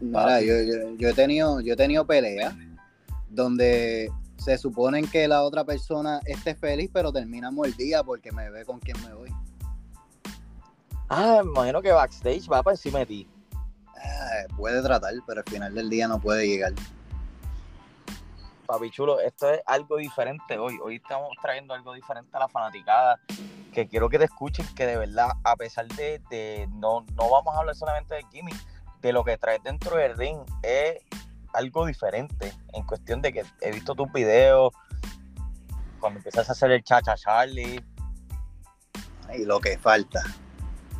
Mira, 0.00 0.40
yo, 0.40 0.54
yo, 0.96 1.08
he 1.08 1.14
tenido, 1.14 1.60
yo 1.60 1.72
he 1.72 1.76
tenido 1.76 2.06
peleas 2.06 2.54
donde 3.28 4.10
se 4.36 4.56
suponen 4.56 5.08
que 5.08 5.26
la 5.26 5.42
otra 5.42 5.64
persona 5.64 6.20
esté 6.24 6.54
feliz, 6.54 6.90
pero 6.92 7.12
terminamos 7.12 7.66
el 7.66 7.76
día 7.76 8.02
porque 8.02 8.30
me 8.30 8.48
ve 8.50 8.64
con 8.64 8.78
quien 8.78 8.96
me 9.02 9.14
voy. 9.14 9.30
Ah, 11.08 11.40
me 11.44 11.50
imagino 11.50 11.82
que 11.82 11.92
backstage 11.92 12.50
va 12.50 12.62
para 12.62 12.74
encima 12.74 13.00
de 13.00 13.06
ti. 13.06 13.28
Ah, 13.96 14.54
puede 14.56 14.82
tratar, 14.82 15.14
pero 15.26 15.40
al 15.44 15.50
final 15.50 15.74
del 15.74 15.90
día 15.90 16.06
no 16.06 16.20
puede 16.20 16.46
llegar. 16.46 16.72
Papi 18.66 18.90
chulo, 18.90 19.20
esto 19.20 19.50
es 19.50 19.60
algo 19.64 19.96
diferente 19.96 20.58
hoy. 20.58 20.78
Hoy 20.82 20.96
estamos 20.96 21.30
trayendo 21.40 21.72
algo 21.72 21.94
diferente 21.94 22.36
a 22.36 22.40
la 22.40 22.48
fanaticada. 22.48 23.20
Que 23.76 23.86
quiero 23.88 24.08
que 24.08 24.18
te 24.18 24.24
escuchen 24.24 24.66
que 24.74 24.86
de 24.86 24.96
verdad, 24.96 25.32
a 25.44 25.54
pesar 25.54 25.86
de, 25.86 26.66
no, 26.76 27.04
no 27.14 27.30
vamos 27.30 27.54
a 27.54 27.58
hablar 27.58 27.76
solamente 27.76 28.14
de 28.14 28.24
Kimmy, 28.30 28.52
de 29.02 29.12
lo 29.12 29.22
que 29.22 29.36
traes 29.36 29.62
dentro 29.62 29.98
del 29.98 30.16
ring, 30.16 30.38
es 30.62 31.02
algo 31.52 31.84
diferente. 31.84 32.54
En 32.72 32.84
cuestión 32.84 33.20
de 33.20 33.34
que 33.34 33.44
he 33.60 33.72
visto 33.72 33.94
tus 33.94 34.10
videos, 34.14 34.72
cuando 36.00 36.20
empiezas 36.20 36.48
a 36.48 36.52
hacer 36.52 36.70
el 36.70 36.82
chacha 36.84 37.16
Charlie. 37.16 37.84
Y 39.36 39.44
lo 39.44 39.60
que 39.60 39.76
falta. 39.76 40.22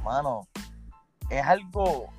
Mano, 0.04 0.46
es 1.30 1.46
algo, 1.46 2.12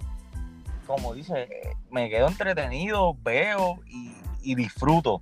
como 0.88 1.14
dice, 1.14 1.48
me 1.92 2.10
quedo 2.10 2.30
entretenido, 2.30 3.16
veo 3.22 3.78
y, 3.86 4.12
y 4.42 4.56
disfruto 4.56 5.22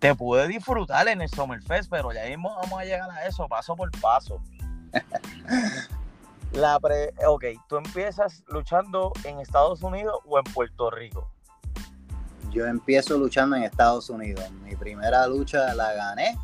te 0.00 0.14
pude 0.14 0.48
disfrutar 0.48 1.06
en 1.08 1.20
el 1.20 1.28
Summerfest, 1.28 1.90
pero 1.90 2.10
ya 2.12 2.24
mismo 2.24 2.56
vamos 2.56 2.80
a 2.80 2.84
llegar 2.84 3.10
a 3.10 3.26
eso 3.26 3.46
paso 3.46 3.76
por 3.76 3.90
paso. 4.00 4.40
La 6.52 6.80
pre, 6.80 7.12
ok, 7.24 7.44
tú 7.68 7.76
empiezas 7.76 8.42
luchando 8.48 9.12
en 9.24 9.38
Estados 9.38 9.82
Unidos 9.82 10.16
o 10.26 10.38
en 10.38 10.44
Puerto 10.52 10.90
Rico. 10.90 11.30
Yo 12.50 12.66
empiezo 12.66 13.16
luchando 13.18 13.54
en 13.56 13.62
Estados 13.62 14.10
Unidos. 14.10 14.50
Mi 14.64 14.74
primera 14.74 15.28
lucha 15.28 15.72
la 15.74 15.92
gané. 15.92 16.36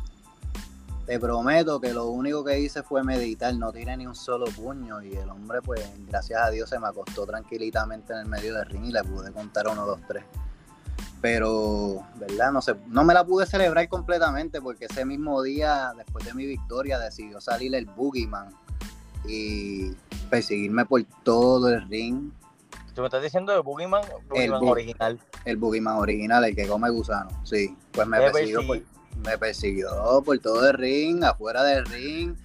Te 1.05 1.19
prometo 1.19 1.81
que 1.81 1.93
lo 1.93 2.05
único 2.05 2.45
que 2.45 2.59
hice 2.59 2.83
fue 2.83 3.03
meditar, 3.03 3.53
no 3.55 3.73
tiré 3.73 3.97
ni 3.97 4.05
un 4.05 4.15
solo 4.15 4.45
puño 4.45 5.01
y 5.01 5.15
el 5.15 5.29
hombre, 5.29 5.61
pues, 5.61 5.81
gracias 6.05 6.41
a 6.41 6.49
Dios 6.51 6.69
se 6.69 6.79
me 6.79 6.87
acostó 6.87 7.25
tranquilitamente 7.25 8.13
en 8.13 8.19
el 8.19 8.25
medio 8.27 8.53
del 8.55 8.65
ring 8.65 8.85
y 8.85 8.91
le 8.91 9.03
pude 9.03 9.31
contar 9.31 9.67
uno, 9.67 9.85
dos, 9.85 9.99
tres 10.07 10.23
pero, 11.21 12.03
¿verdad? 12.15 12.51
No 12.51 12.61
sé, 12.61 12.75
no 12.87 13.03
me 13.03 13.13
la 13.13 13.25
pude 13.25 13.45
celebrar 13.45 13.87
completamente 13.89 14.61
porque 14.61 14.85
ese 14.85 15.05
mismo 15.05 15.41
día, 15.41 15.91
después 15.97 16.25
de 16.25 16.33
mi 16.33 16.45
victoria, 16.45 16.99
decidió 16.99 17.41
salir 17.41 17.73
el 17.75 17.85
Boogeyman 17.85 18.49
y 19.27 19.91
perseguirme 20.29 20.85
por 20.85 21.03
todo 21.23 21.69
el 21.69 21.87
ring. 21.89 22.31
¿Tú 22.93 23.01
me 23.01 23.07
estás 23.07 23.21
diciendo 23.21 23.55
el 23.55 23.61
Boogeyman, 23.61 24.01
Boogeyman 24.29 24.63
original? 24.63 25.19
El 25.45 25.57
Boogeyman 25.57 25.97
original, 25.97 26.43
el 26.43 26.55
que 26.55 26.67
come 26.67 26.89
gusano, 26.89 27.29
sí. 27.43 27.75
Pues 27.91 28.07
me 28.07 28.19
persiguió, 28.19 28.65
por, 28.65 28.81
me 29.23 29.37
persiguió 29.37 30.23
por 30.23 30.39
todo 30.39 30.69
el 30.69 30.77
ring, 30.77 31.23
afuera 31.23 31.63
del 31.63 31.85
ring 31.85 32.35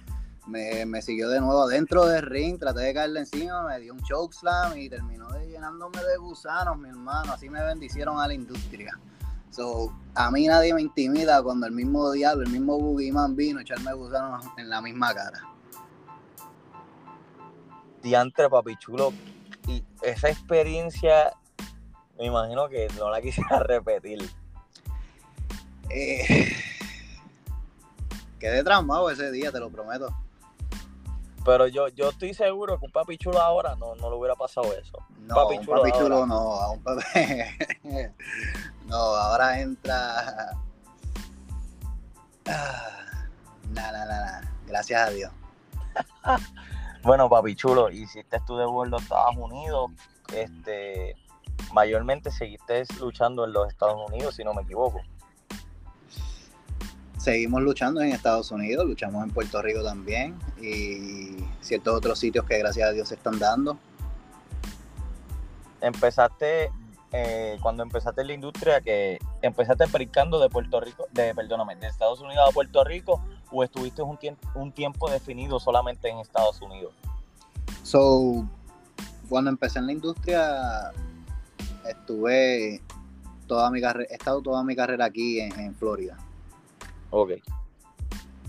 me, 0.47 1.01
siguió 1.01 1.29
de 1.29 1.39
nuevo 1.39 1.63
adentro 1.63 2.05
del 2.05 2.23
ring, 2.23 2.59
traté 2.59 2.81
de 2.81 2.93
caerle 2.93 3.21
encima, 3.21 3.63
me 3.63 3.79
dio 3.79 3.93
un 3.93 4.01
chokeslam 4.03 4.77
y 4.77 4.89
terminó 4.89 5.23
llenándome 5.63 6.03
de 6.03 6.17
gusanos, 6.17 6.77
mi 6.77 6.89
hermano. 6.89 7.33
Así 7.33 7.49
me 7.49 7.63
bendicieron 7.63 8.19
a 8.19 8.27
la 8.27 8.33
industria. 8.33 8.99
So, 9.49 9.93
a 10.15 10.31
mí 10.31 10.47
nadie 10.47 10.73
me 10.73 10.81
intimida 10.81 11.41
cuando 11.43 11.67
el 11.67 11.73
mismo 11.73 12.11
diablo, 12.11 12.43
el 12.43 12.49
mismo 12.49 12.79
Boogeyman 12.79 13.35
vino 13.35 13.59
a 13.59 13.61
echarme 13.61 13.93
gusanos 13.93 14.45
en 14.57 14.69
la 14.69 14.81
misma 14.81 15.13
cara. 15.13 15.43
Diantre, 18.01 18.49
papi 18.49 18.75
chulo. 18.77 19.13
Y 19.67 19.83
esa 20.01 20.29
experiencia, 20.29 21.31
me 22.17 22.25
imagino 22.25 22.67
que 22.67 22.87
no 22.97 23.09
la 23.09 23.21
quisiera 23.21 23.59
repetir. 23.63 24.27
Eh, 25.89 26.51
quedé 28.39 28.63
traumado 28.63 29.09
ese 29.09 29.31
día, 29.31 29.51
te 29.51 29.59
lo 29.59 29.69
prometo. 29.69 30.13
Pero 31.45 31.67
yo, 31.67 31.89
yo 31.89 32.09
estoy 32.09 32.33
seguro 32.33 32.79
que 32.79 32.85
un 32.85 32.91
papi 32.91 33.17
chulo 33.17 33.39
ahora 33.39 33.75
no, 33.75 33.95
no 33.95 34.09
le 34.09 34.15
hubiera 34.15 34.35
pasado 34.35 34.73
eso. 34.73 34.97
No, 35.19 35.35
papi 35.35 35.57
un 35.57 35.65
papi 35.65 35.91
chulo 35.91 36.25
no, 36.25 36.55
a 36.55 36.71
un 36.71 36.81
papi... 36.81 37.03
no, 38.85 38.95
ahora 38.95 39.59
entra... 39.59 40.55
Nada, 42.45 43.29
nada, 43.71 44.05
nada. 44.05 44.53
Gracias 44.67 45.07
a 45.07 45.09
Dios. 45.11 45.31
bueno, 47.03 47.29
papi 47.29 47.55
chulo, 47.55 47.89
hiciste 47.89 48.39
tu 48.45 48.57
debut 48.57 48.85
en 48.85 48.91
los 48.91 49.01
Estados 49.01 49.35
Unidos. 49.37 49.91
Este, 50.33 51.15
mayormente 51.73 52.31
seguiste 52.31 52.83
luchando 52.99 53.45
en 53.45 53.53
los 53.53 53.67
Estados 53.67 54.09
Unidos, 54.09 54.35
si 54.35 54.43
no 54.43 54.53
me 54.53 54.61
equivoco 54.61 55.01
seguimos 57.23 57.61
luchando 57.61 58.01
en 58.01 58.11
Estados 58.11 58.51
Unidos, 58.51 58.85
luchamos 58.85 59.23
en 59.23 59.29
Puerto 59.29 59.61
Rico 59.61 59.81
también 59.81 60.37
y 60.61 61.37
ciertos 61.61 61.95
otros 61.95 62.19
sitios 62.19 62.45
que 62.45 62.59
gracias 62.59 62.89
a 62.89 62.91
Dios 62.91 63.07
se 63.07 63.15
están 63.15 63.39
dando. 63.39 63.77
Empezaste, 65.79 66.69
eh, 67.13 67.57
cuando 67.61 67.81
empezaste 67.81 68.21
en 68.21 68.27
la 68.27 68.33
industria, 68.33 68.81
que 68.81 69.19
empezaste 69.41 69.85
brincando 69.85 70.37
de 70.37 70.49
Puerto 70.49 70.81
Rico, 70.81 71.05
de, 71.13 71.33
perdóname, 71.33 71.77
de 71.77 71.87
Estados 71.87 72.19
Unidos 72.19 72.43
a 72.49 72.51
Puerto 72.51 72.83
Rico 72.83 73.23
o 73.51 73.63
estuviste 73.63 74.01
un, 74.01 74.17
tiempo, 74.17 74.45
un 74.55 74.73
tiempo 74.73 75.09
definido 75.09 75.61
solamente 75.61 76.09
en 76.09 76.17
Estados 76.17 76.61
Unidos? 76.61 76.93
So, 77.83 78.45
cuando 79.29 79.49
empecé 79.49 79.79
en 79.79 79.85
la 79.85 79.93
industria, 79.93 80.91
estuve 81.85 82.81
toda 83.47 83.71
mi 83.71 83.79
carrera, 83.79 84.09
he 84.11 84.15
estado 84.15 84.41
toda 84.41 84.61
mi 84.65 84.75
carrera 84.75 85.05
aquí 85.05 85.39
en 85.39 85.73
Florida. 85.75 86.17
Ok. 87.15 87.29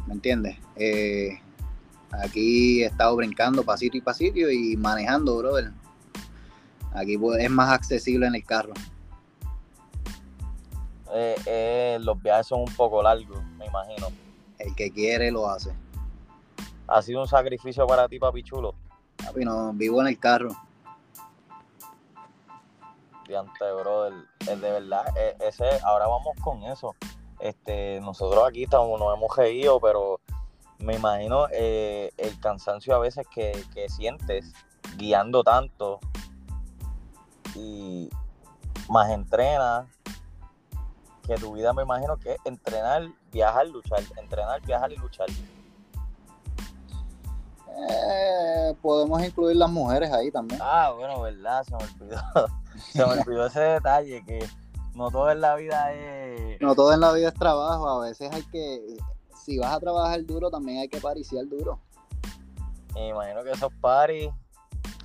¿Me 0.06 0.14
entiendes? 0.14 0.56
Eh, 0.76 1.38
aquí 2.11 2.83
he 2.83 2.87
estado 2.87 3.14
brincando 3.14 3.62
pasito 3.62 3.99
y 3.99 4.00
pasito 4.00 4.50
y 4.50 4.75
manejando, 4.78 5.37
brother. 5.37 5.71
Aquí 6.94 7.18
es 7.40 7.50
más 7.50 7.71
accesible 7.71 8.26
en 8.26 8.37
el 8.37 8.44
carro. 8.44 8.73
Eh, 11.12 11.35
eh, 11.44 11.99
los 12.00 12.21
viajes 12.23 12.47
son 12.47 12.61
un 12.61 12.75
poco 12.75 13.02
largos, 13.02 13.44
me 13.59 13.66
imagino. 13.66 14.06
El 14.59 14.75
que 14.75 14.90
quiere 14.90 15.30
lo 15.30 15.50
hace. 15.50 15.71
¿Ha 16.87 17.02
sido 17.02 17.21
un 17.21 17.28
sacrificio 17.28 17.87
para 17.87 18.09
ti, 18.09 18.18
papi 18.18 18.42
chulo? 18.44 18.75
Papi, 19.18 19.44
no, 19.44 19.75
vivo 19.75 20.00
en 20.00 20.06
el 20.06 20.18
carro. 20.18 20.56
Diante, 23.28 23.73
brother. 23.78 24.14
de 24.47 24.56
verdad, 24.56 25.04
ese, 25.47 25.66
ahora 25.85 26.06
vamos 26.06 26.35
con 26.42 26.62
eso. 26.62 26.94
Este, 27.44 28.00
nosotros 28.00 28.42
aquí 28.48 28.62
estamos, 28.62 28.98
nos 28.98 29.14
hemos 29.14 29.36
reído, 29.36 29.78
pero 29.78 30.18
me 30.78 30.94
imagino 30.94 31.46
eh, 31.52 32.10
el 32.16 32.40
cansancio 32.40 32.94
a 32.94 32.98
veces 32.98 33.26
que, 33.30 33.52
sientes 33.90 34.50
guiando 34.96 35.44
tanto 35.44 36.00
y 37.54 38.08
más 38.88 39.10
entrenas 39.10 39.86
que 41.26 41.34
tu 41.34 41.52
vida 41.52 41.74
me 41.74 41.82
imagino 41.82 42.16
que 42.16 42.32
es 42.32 42.38
entrenar, 42.46 43.10
viajar, 43.30 43.68
luchar, 43.68 44.00
entrenar, 44.16 44.62
viajar 44.62 44.90
y 44.92 44.96
luchar. 44.96 45.28
Eh, 47.76 48.74
podemos 48.80 49.22
incluir 49.22 49.56
las 49.56 49.68
mujeres 49.68 50.10
ahí 50.10 50.30
también. 50.30 50.62
Ah, 50.64 50.94
bueno, 50.96 51.20
verdad, 51.20 51.62
se 51.62 51.72
me 51.72 51.84
olvidó. 51.84 52.22
se 52.90 53.04
me 53.04 53.12
olvidó 53.20 53.46
ese 53.48 53.60
detalle 53.60 54.24
que 54.24 54.48
no 54.94 55.10
todo 55.10 55.30
en 55.30 55.40
la 55.40 55.56
vida 55.56 55.92
es. 55.92 56.60
No 56.60 56.74
todo 56.74 56.92
en 56.92 57.00
la 57.00 57.12
vida 57.12 57.28
es 57.28 57.34
trabajo. 57.34 57.88
A 57.88 58.06
veces 58.06 58.30
hay 58.32 58.42
que. 58.44 58.96
Si 59.44 59.58
vas 59.58 59.74
a 59.74 59.80
trabajar 59.80 60.24
duro, 60.24 60.50
también 60.50 60.78
hay 60.78 60.88
que 60.88 61.00
pariciar 61.00 61.46
duro. 61.46 61.80
Me 62.94 63.08
imagino 63.08 63.42
que 63.42 63.50
esos 63.50 63.72
paris. 63.80 64.30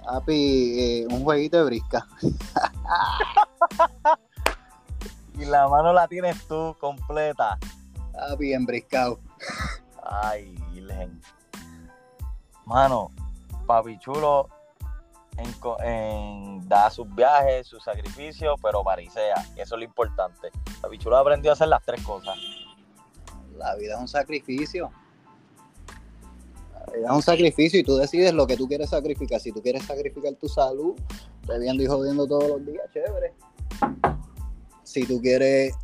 Papi, 0.03 0.79
eh, 0.79 1.07
un 1.09 1.23
jueguito 1.23 1.57
de 1.57 1.63
brisca. 1.65 2.07
y 5.37 5.45
la 5.45 5.67
mano 5.67 5.93
la 5.93 6.07
tienes 6.07 6.47
tú 6.47 6.75
completa. 6.79 7.57
Papi, 8.13 8.53
embriscado. 8.53 9.19
Ay, 10.03 10.55
Len. 10.73 11.21
Mano, 12.65 13.11
papi 13.65 13.97
chulo, 13.99 14.49
en, 15.83 16.67
da 16.67 16.89
sus 16.89 17.13
viajes, 17.15 17.67
sus 17.67 17.83
sacrificios, 17.83 18.59
pero 18.61 18.83
parisea. 18.83 19.35
Eso 19.55 19.75
es 19.75 19.79
lo 19.79 19.83
importante. 19.83 20.49
Papi 20.81 20.97
Chulo 20.97 21.17
aprendió 21.17 21.51
a 21.51 21.53
hacer 21.53 21.67
las 21.67 21.83
tres 21.83 22.01
cosas. 22.03 22.37
La 23.57 23.75
vida 23.75 23.95
es 23.95 23.99
un 23.99 24.07
sacrificio. 24.07 24.91
La 26.87 26.93
vida 26.93 27.05
es 27.07 27.15
un 27.15 27.21
sacrificio 27.21 27.79
y 27.79 27.83
tú 27.83 27.97
decides 27.97 28.33
lo 28.33 28.47
que 28.47 28.57
tú 28.57 28.67
quieres 28.67 28.89
sacrificar. 28.89 29.39
Si 29.39 29.51
tú 29.51 29.61
quieres 29.61 29.83
sacrificar 29.83 30.33
tu 30.35 30.47
salud, 30.47 30.95
bebiendo 31.47 31.83
y 31.83 31.87
jodiendo 31.87 32.27
todos 32.27 32.47
los 32.49 32.65
días, 32.65 32.85
chévere. 32.93 33.33
Si 34.83 35.05
tú 35.05 35.21
quieres 35.21 35.75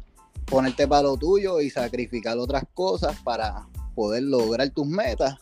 ponerte 0.46 0.88
para 0.88 1.04
lo 1.04 1.18
tuyo 1.18 1.60
y 1.60 1.70
sacrificar 1.70 2.38
otras 2.38 2.64
cosas 2.74 3.18
para 3.24 3.68
poder 3.96 4.24
lograr 4.24 4.70
tus 4.70 4.86
metas, 4.88 5.36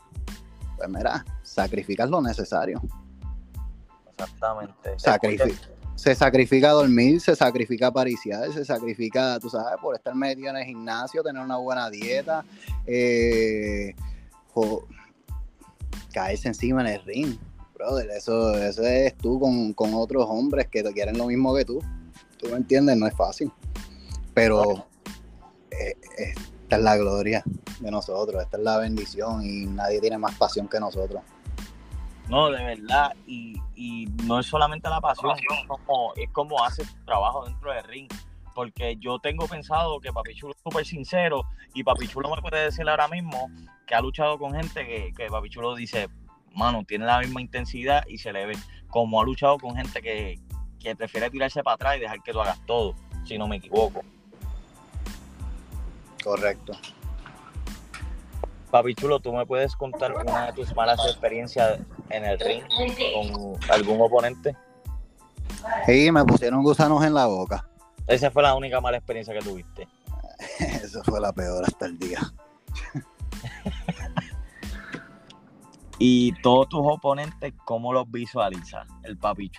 pues 0.78 0.90
mira, 0.90 1.26
sacrificas 1.44 2.10
lo 2.10 2.22
necesario. 2.22 2.82
Exactamente. 4.18 5.56
se 5.96 6.16
sacrifica 6.16 6.72
dormir, 6.72 7.22
se 7.22 7.36
sacrifica 7.36 7.92
pariciar, 7.92 8.52
se 8.52 8.66
sacrifica, 8.66 9.40
tú 9.40 9.50
sabes, 9.50 9.80
por 9.82 9.96
estar 9.96 10.16
metido 10.16 10.50
en 10.50 10.58
el 10.58 10.66
gimnasio, 10.66 11.24
tener 11.24 11.42
una 11.42 11.58
buena 11.58 11.90
dieta, 11.90 12.44
eh, 12.86 13.96
caerse 16.14 16.48
encima 16.48 16.82
en 16.82 16.88
el 16.88 17.04
ring. 17.04 17.38
Brother, 17.74 18.10
eso, 18.12 18.56
eso 18.56 18.84
es 18.84 19.16
tú 19.18 19.40
con, 19.40 19.94
otros 19.94 20.26
hombres 20.30 20.68
que 20.68 20.84
te 20.84 20.94
quieren 20.94 21.18
lo 21.18 21.26
mismo 21.26 21.54
que 21.56 21.66
tú. 21.66 21.82
Tú 22.38 22.50
me 22.50 22.58
entiendes, 22.58 22.96
no 22.98 23.08
es 23.08 23.16
fácil. 23.16 23.52
Pero 24.34 24.88
eh, 25.72 25.98
esta 26.18 26.78
es 26.78 26.82
la 26.82 26.98
gloria 26.98 27.44
de 27.80 27.92
nosotros, 27.92 28.42
esta 28.42 28.58
es 28.58 28.64
la 28.64 28.78
bendición 28.78 29.44
y 29.44 29.66
nadie 29.66 30.00
tiene 30.00 30.18
más 30.18 30.36
pasión 30.36 30.68
que 30.68 30.80
nosotros. 30.80 31.22
No, 32.30 32.50
de 32.50 32.64
verdad, 32.64 33.16
y, 33.28 33.60
no 34.26 34.40
es 34.40 34.46
solamente 34.46 34.90
la 34.90 35.02
pasión, 35.02 35.36
es 35.38 35.68
como, 35.68 36.14
es 36.16 36.30
como 36.32 36.64
hace 36.64 36.84
trabajo 37.06 37.46
dentro 37.46 37.74
del 37.74 37.84
ring. 37.84 38.12
Porque 38.56 38.98
yo 38.98 39.18
tengo 39.20 39.48
pensado 39.48 40.00
que 40.00 40.14
Papi 40.14 40.36
Chulo 40.36 40.54
es 40.54 40.62
súper 40.62 40.86
sincero 40.86 41.44
y 41.74 41.84
Papi 41.84 42.08
Chulo 42.08 42.30
me 42.34 42.42
puede 42.42 42.66
decir 42.66 42.88
ahora 42.88 43.08
mismo 43.08 43.50
que 43.88 43.96
ha 43.96 44.02
luchado 44.02 44.38
con 44.38 44.54
gente 44.54 44.86
que, 44.86 45.12
que 45.18 45.28
Papi 45.28 45.50
Chulo 45.50 45.76
dice, 45.76 46.08
mano, 46.54 46.84
tiene 46.86 47.06
la 47.06 47.20
misma 47.20 47.42
intensidad 47.42 48.06
y 48.08 48.20
se 48.20 48.32
le 48.32 48.46
ve. 48.46 48.58
Como 48.90 49.20
ha 49.20 49.24
luchado 49.26 49.58
con 49.58 49.76
gente 49.76 50.02
que, 50.02 50.40
que 50.80 50.96
prefiere 50.96 51.32
tirarse 51.32 51.64
para 51.64 51.76
atrás 51.76 51.98
y 51.98 52.02
dejar 52.02 52.22
que 52.22 52.32
tú 52.32 52.42
hagas 52.42 52.64
todo, 52.66 52.94
si 53.26 53.38
no 53.38 53.48
me 53.48 53.56
equivoco. 53.56 54.02
Correcto. 56.24 56.74
Papi 58.70 58.96
Chulo, 58.96 59.20
¿tú 59.20 59.34
me 59.34 59.46
puedes 59.46 59.76
contar 59.76 60.14
una 60.14 60.48
de 60.48 60.54
tus 60.54 60.76
malas 60.76 61.00
experiencias 61.06 61.80
en 62.14 62.26
el 62.26 62.40
ring 62.40 62.64
con 63.14 63.72
algún 63.72 64.02
oponente? 64.02 64.56
Sí, 65.86 66.12
me 66.12 66.24
pusieron 66.24 66.64
gusanos 66.64 67.04
en 67.04 67.14
la 67.14 67.26
boca. 67.26 67.68
Esa 68.08 68.32
fue 68.32 68.44
la 68.44 68.56
única 68.56 68.80
mala 68.80 68.98
experiencia 68.98 69.34
que 69.34 69.42
tuviste. 69.42 69.88
Esa 70.60 71.04
fue 71.04 71.20
la 71.20 71.34
peor 71.34 71.64
hasta 71.66 71.86
el 71.88 71.98
día. 71.98 72.20
y 76.00 76.34
todos 76.42 76.70
tus 76.70 76.82
oponentes, 76.84 77.54
¿cómo 77.66 77.94
los 77.94 78.10
visualizas? 78.12 78.88
El 79.04 79.18
Papi 79.18 79.50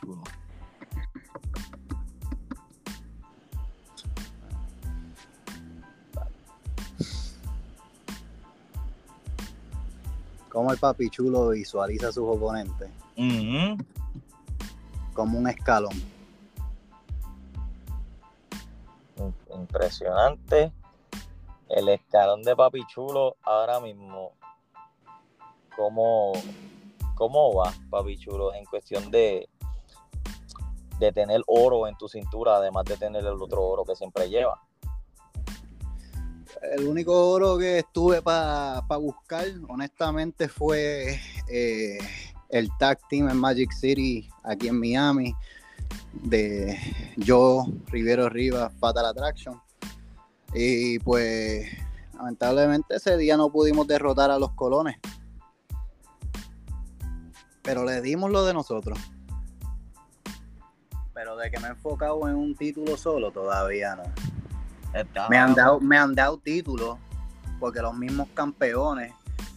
cómo 10.54 10.70
el 10.70 10.78
papi 10.78 11.10
chulo 11.10 11.48
visualiza 11.48 12.08
a 12.08 12.12
sus 12.12 12.24
oponentes. 12.24 12.88
Como 15.12 15.38
un 15.38 15.48
escalón. 15.48 15.92
Impresionante. 19.52 20.72
El 21.68 21.88
escalón 21.88 22.42
de 22.44 22.54
papi 22.54 22.86
chulo 22.86 23.36
ahora 23.42 23.80
mismo. 23.80 24.30
¿Cómo, 25.74 26.32
cómo 27.16 27.52
va, 27.52 27.74
papi 27.90 28.16
chulo, 28.16 28.54
en 28.54 28.64
cuestión 28.66 29.10
de, 29.10 29.48
de 31.00 31.12
tener 31.12 31.42
oro 31.48 31.88
en 31.88 31.96
tu 31.96 32.08
cintura, 32.08 32.58
además 32.58 32.84
de 32.84 32.96
tener 32.96 33.26
el 33.26 33.42
otro 33.42 33.60
oro 33.60 33.84
que 33.84 33.96
siempre 33.96 34.30
lleva? 34.30 34.63
El 36.72 36.86
único 36.86 37.30
oro 37.30 37.58
que 37.58 37.80
estuve 37.80 38.22
para 38.22 38.80
buscar, 38.98 39.46
honestamente, 39.68 40.48
fue 40.48 41.20
eh, 41.48 41.98
el 42.48 42.68
tag 42.78 42.98
team 43.08 43.28
en 43.28 43.36
Magic 43.36 43.72
City, 43.72 44.28
aquí 44.42 44.68
en 44.68 44.78
Miami, 44.78 45.34
de 46.12 46.78
yo, 47.16 47.66
Rivero 47.86 48.28
Rivas, 48.28 48.72
Fatal 48.78 49.06
Attraction. 49.06 49.60
Y 50.54 50.98
pues, 51.00 51.66
lamentablemente, 52.14 52.96
ese 52.96 53.16
día 53.16 53.36
no 53.36 53.50
pudimos 53.50 53.86
derrotar 53.86 54.30
a 54.30 54.38
los 54.38 54.52
colones. 54.52 54.96
Pero 57.62 57.84
le 57.84 58.00
dimos 58.00 58.30
lo 58.30 58.44
de 58.44 58.54
nosotros. 58.54 58.98
Pero 61.12 61.36
de 61.36 61.50
que 61.50 61.58
me 61.58 61.68
he 61.68 61.70
enfocado 61.70 62.28
en 62.28 62.36
un 62.36 62.54
título 62.54 62.96
solo, 62.96 63.30
todavía 63.30 63.96
no. 63.96 64.04
Me 65.28 65.36
han 65.36 65.54
dado, 65.54 65.80
me 65.80 65.98
han 65.98 66.14
dado 66.14 66.38
títulos 66.38 66.98
porque 67.58 67.80
los 67.80 67.94
mismos 67.94 68.28
campeones 68.34 69.12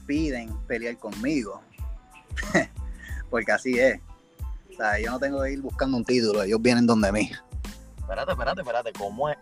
piden 0.06 0.56
pelear 0.68 0.98
conmigo. 0.98 1.62
porque 3.30 3.52
así 3.52 3.78
es. 3.78 4.00
O 4.72 4.74
sea, 4.78 5.00
yo 5.00 5.12
no 5.12 5.20
tengo 5.20 5.42
que 5.42 5.52
ir 5.52 5.62
buscando 5.62 5.98
un 5.98 6.06
título, 6.06 6.44
ellos 6.44 6.62
vienen 6.62 6.86
donde 6.86 7.12
mí. 7.12 7.32
Espérate, 7.98 8.32
espérate, 8.32 8.62
espérate, 8.62 8.94
¿cómo 8.94 9.30
es? 9.30 9.38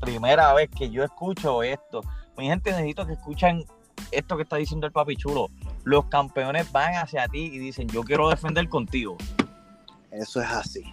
Primera 0.00 0.52
vez 0.52 0.68
que 0.76 0.90
yo 0.90 1.02
escucho 1.04 1.62
esto. 1.62 2.02
Mi 2.36 2.46
gente, 2.46 2.70
necesito 2.70 3.06
que 3.06 3.14
escuchen 3.14 3.64
esto 4.10 4.36
que 4.36 4.42
está 4.42 4.56
diciendo 4.56 4.86
el 4.86 4.92
papi 4.92 5.16
chulo. 5.16 5.48
Los 5.84 6.06
campeones 6.06 6.70
van 6.70 6.94
hacia 6.94 7.26
ti 7.28 7.50
y 7.52 7.58
dicen, 7.58 7.88
yo 7.88 8.02
quiero 8.02 8.28
defender 8.28 8.68
contigo. 8.68 9.16
Eso 10.10 10.40
es 10.42 10.48
así. 10.48 10.84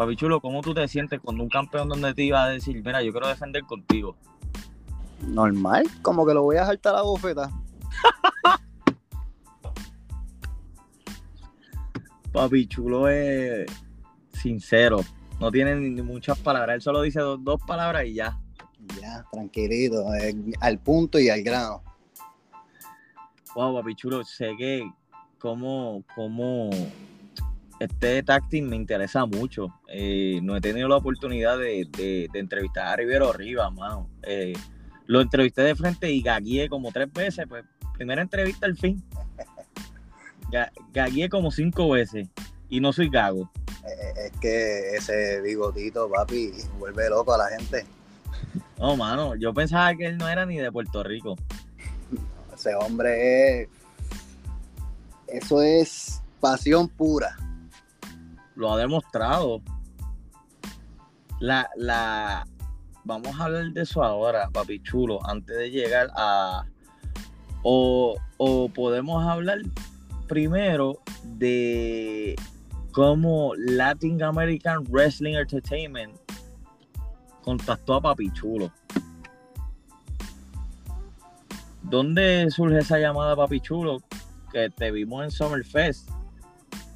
Papi 0.00 0.16
Chulo, 0.16 0.40
¿cómo 0.40 0.62
tú 0.62 0.72
te 0.72 0.88
sientes 0.88 1.20
cuando 1.20 1.42
un 1.42 1.50
campeón 1.50 1.86
donde 1.86 2.14
te 2.14 2.22
iba 2.22 2.42
a 2.42 2.48
decir, 2.48 2.82
mira, 2.82 3.02
yo 3.02 3.12
quiero 3.12 3.28
defender 3.28 3.64
contigo? 3.64 4.16
Normal, 5.26 5.86
como 6.00 6.24
que 6.24 6.32
lo 6.32 6.42
voy 6.42 6.56
a 6.56 6.64
saltar 6.64 6.94
la 6.94 7.02
bofeta. 7.02 7.50
Papi 12.32 12.66
Chulo 12.66 13.08
es 13.08 13.70
sincero, 14.32 15.00
no 15.38 15.50
tiene 15.50 15.76
ni 15.76 16.00
muchas 16.00 16.38
palabras, 16.38 16.76
él 16.76 16.80
solo 16.80 17.02
dice 17.02 17.20
dos, 17.20 17.60
palabras 17.66 18.06
y 18.06 18.14
ya. 18.14 18.40
Ya, 18.98 19.26
tranquilito, 19.30 20.06
al 20.60 20.78
punto 20.78 21.18
y 21.18 21.28
al 21.28 21.42
grano. 21.42 21.82
Wow, 23.54 23.74
Papi 23.74 23.94
Chulo, 23.96 24.24
sé 24.24 24.56
que 24.56 24.90
cómo, 25.38 26.02
cómo 26.14 26.70
este 27.80 28.22
táctil 28.22 28.68
me 28.68 28.76
interesa 28.76 29.24
mucho. 29.24 29.74
Eh, 29.88 30.38
no 30.42 30.54
he 30.54 30.60
tenido 30.60 30.86
la 30.86 30.96
oportunidad 30.96 31.58
de, 31.58 32.28
entrevistar 32.34 32.86
a 32.86 32.96
Rivero 32.96 33.32
Rivas, 33.32 33.72
mano. 33.72 34.08
Eh, 34.22 34.52
lo 35.06 35.22
entrevisté 35.22 35.62
de 35.62 35.74
frente 35.74 36.10
y 36.10 36.20
gagué 36.20 36.68
como 36.68 36.92
tres 36.92 37.10
veces. 37.10 37.46
Pues, 37.48 37.64
primera 37.94 38.20
entrevista 38.20 38.66
al 38.66 38.76
fin. 38.76 39.02
Gagué 40.92 41.28
como 41.28 41.52
cinco 41.52 41.90
veces 41.90 42.28
y 42.68 42.80
no 42.80 42.92
soy 42.92 43.08
gago. 43.08 43.48
Eh, 43.86 44.26
es 44.26 44.32
que 44.40 44.96
ese 44.96 45.40
bigotito, 45.40 46.10
papi, 46.10 46.52
vuelve 46.78 47.08
loco 47.08 47.32
a 47.32 47.38
la 47.38 47.48
gente. 47.48 47.86
No, 48.76 48.96
mano, 48.96 49.36
yo 49.36 49.54
pensaba 49.54 49.94
que 49.94 50.06
él 50.06 50.18
no 50.18 50.28
era 50.28 50.44
ni 50.44 50.58
de 50.58 50.70
Puerto 50.70 51.02
Rico. 51.02 51.36
Ese 52.52 52.74
hombre 52.74 53.62
es. 53.62 53.68
Eso 55.28 55.62
es 55.62 56.20
pasión 56.40 56.88
pura 56.88 57.36
lo 58.60 58.72
ha 58.72 58.78
demostrado. 58.78 59.62
La, 61.40 61.68
la, 61.76 62.46
vamos 63.04 63.40
a 63.40 63.44
hablar 63.44 63.72
de 63.72 63.82
eso 63.82 64.04
ahora, 64.04 64.48
papi 64.50 64.82
chulo, 64.82 65.18
antes 65.26 65.56
de 65.56 65.70
llegar 65.70 66.10
a, 66.14 66.64
o, 67.62 68.18
podemos 68.74 69.26
hablar 69.26 69.60
primero 70.28 70.98
de 71.24 72.36
cómo 72.92 73.52
Latin 73.56 74.22
American 74.22 74.84
Wrestling 74.88 75.34
Entertainment 75.34 76.14
contactó 77.42 77.94
a 77.94 78.00
Papi 78.00 78.30
Chulo. 78.32 78.70
¿Dónde 81.82 82.48
surge 82.50 82.78
esa 82.78 82.98
llamada 82.98 83.34
Papi 83.34 83.60
Chulo? 83.60 83.98
Que 84.52 84.70
te 84.70 84.90
vimos 84.90 85.24
en 85.24 85.30
Summerfest, 85.30 86.10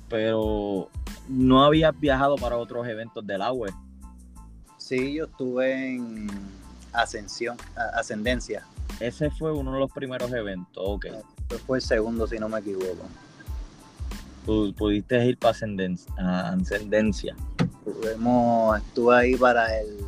pero 0.08 0.90
no 1.28 1.64
habías 1.64 1.98
viajado 1.98 2.36
para 2.36 2.56
otros 2.56 2.86
eventos 2.86 3.26
del 3.26 3.42
agua. 3.42 3.68
Sí, 4.78 5.14
yo 5.14 5.24
estuve 5.24 5.94
en 5.94 6.26
Ascensión, 6.92 7.56
Ascendencia. 7.94 8.66
Ese 9.00 9.30
fue 9.30 9.52
uno 9.52 9.72
de 9.72 9.80
los 9.80 9.90
primeros 9.90 10.30
eventos, 10.32 10.82
ok. 10.86 11.06
Este 11.38 11.58
fue 11.58 11.78
el 11.78 11.82
segundo, 11.82 12.26
si 12.26 12.38
no 12.38 12.48
me 12.48 12.60
equivoco. 12.60 13.08
pudiste 14.44 15.24
ir 15.26 15.38
para 15.38 15.52
ascendencia. 15.52 16.12
estuve 18.76 19.16
ahí 19.16 19.36
para 19.36 19.80
el, 19.80 19.98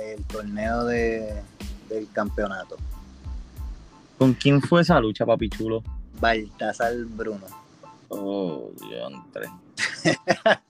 el 0.00 0.24
torneo 0.24 0.84
de, 0.84 1.42
del 1.88 2.10
campeonato. 2.12 2.76
¿Con 4.18 4.34
quién 4.34 4.60
fue 4.60 4.82
esa 4.82 5.00
lucha, 5.00 5.24
papi 5.24 5.48
chulo? 5.48 5.82
Baltasar 6.20 6.94
Bruno. 7.04 7.46
Oh, 8.10 8.72
diantre. 8.76 9.48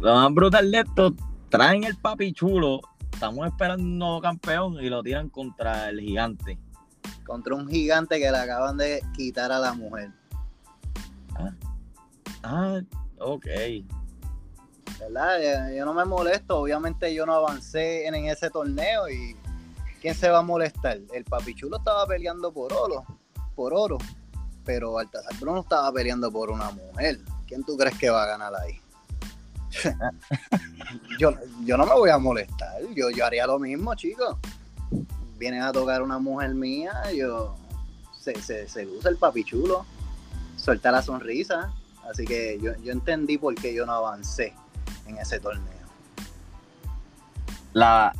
Lo 0.00 0.14
más 0.14 0.32
brutal 0.32 0.70
de 0.70 0.80
esto, 0.80 1.14
traen 1.50 1.84
el 1.84 1.96
papi 1.96 2.32
chulo, 2.32 2.80
estamos 3.12 3.46
esperando 3.46 3.84
un 3.84 3.98
nuevo 3.98 4.20
campeón 4.22 4.74
y 4.80 4.88
lo 4.88 5.02
tiran 5.02 5.28
contra 5.28 5.90
el 5.90 6.00
gigante. 6.00 6.58
Contra 7.26 7.54
un 7.54 7.68
gigante 7.68 8.18
que 8.18 8.30
le 8.30 8.38
acaban 8.38 8.78
de 8.78 9.02
quitar 9.14 9.52
a 9.52 9.58
la 9.58 9.74
mujer. 9.74 10.10
Ah, 11.34 11.52
ah 12.42 12.80
ok. 13.18 13.46
¿Verdad? 14.98 15.70
Yo 15.76 15.84
no 15.84 15.92
me 15.92 16.06
molesto, 16.06 16.58
obviamente 16.58 17.14
yo 17.14 17.26
no 17.26 17.34
avancé 17.34 18.06
en, 18.06 18.14
ese 18.14 18.48
torneo 18.50 19.08
y 19.08 19.36
¿quién 20.00 20.14
se 20.14 20.30
va 20.30 20.38
a 20.38 20.42
molestar? 20.42 21.00
El 21.12 21.24
papi 21.24 21.54
chulo 21.54 21.76
estaba 21.76 22.06
peleando 22.06 22.50
por 22.50 22.72
oro, 22.72 23.04
por 23.54 23.74
oro, 23.74 23.98
pero 24.68 24.92
Baltasar 24.92 25.34
Bruno 25.40 25.60
estaba 25.60 25.90
peleando 25.90 26.30
por 26.30 26.50
una 26.50 26.70
mujer. 26.70 27.18
¿Quién 27.46 27.64
tú 27.64 27.74
crees 27.74 27.96
que 27.96 28.10
va 28.10 28.24
a 28.24 28.26
ganar 28.26 28.52
ahí? 28.54 28.78
yo, 31.18 31.32
yo 31.64 31.78
no 31.78 31.86
me 31.86 31.94
voy 31.94 32.10
a 32.10 32.18
molestar, 32.18 32.82
yo, 32.94 33.08
yo 33.08 33.24
haría 33.24 33.46
lo 33.46 33.58
mismo, 33.58 33.94
chicos. 33.94 34.36
Vienen 35.38 35.62
a 35.62 35.72
tocar 35.72 36.02
una 36.02 36.18
mujer 36.18 36.52
mía, 36.54 36.92
yo 37.16 37.56
se, 38.20 38.34
se, 38.42 38.68
se 38.68 38.84
luce 38.84 39.08
el 39.08 39.16
papichulo, 39.16 39.86
suelta 40.56 40.90
la 40.90 41.00
sonrisa. 41.00 41.72
Así 42.10 42.26
que 42.26 42.58
yo, 42.60 42.76
yo 42.82 42.92
entendí 42.92 43.38
por 43.38 43.54
qué 43.54 43.72
yo 43.72 43.86
no 43.86 43.92
avancé 43.92 44.52
en 45.06 45.16
ese 45.16 45.40
torneo. 45.40 45.88
La 47.72 48.12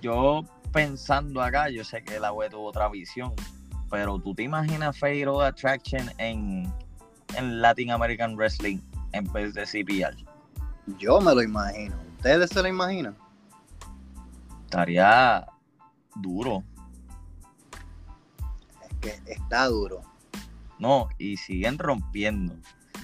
yo 0.00 0.46
pensando 0.72 1.42
acá, 1.42 1.68
yo 1.68 1.84
sé 1.84 2.02
que 2.02 2.18
la 2.20 2.32
web 2.32 2.52
tuvo 2.52 2.68
otra 2.68 2.88
visión, 2.88 3.34
pero 3.90 4.18
tú 4.18 4.34
te 4.34 4.42
imaginas 4.42 4.98
Fatal 4.98 5.40
Attraction 5.42 6.10
en, 6.18 6.72
en 7.36 7.60
Latin 7.60 7.90
American 7.90 8.36
Wrestling 8.36 8.78
en 9.12 9.32
vez 9.32 9.54
de 9.54 9.64
CPR. 9.64 10.16
Yo 10.98 11.20
me 11.20 11.34
lo 11.34 11.42
imagino. 11.42 11.96
¿Ustedes 12.16 12.50
se 12.50 12.62
lo 12.62 12.68
imaginan? 12.68 13.16
Estaría 14.64 15.46
duro. 16.16 16.62
Es 18.82 18.96
que 19.00 19.32
está 19.32 19.66
duro. 19.66 20.02
No, 20.78 21.08
y 21.18 21.36
siguen 21.36 21.78
rompiendo. 21.78 22.54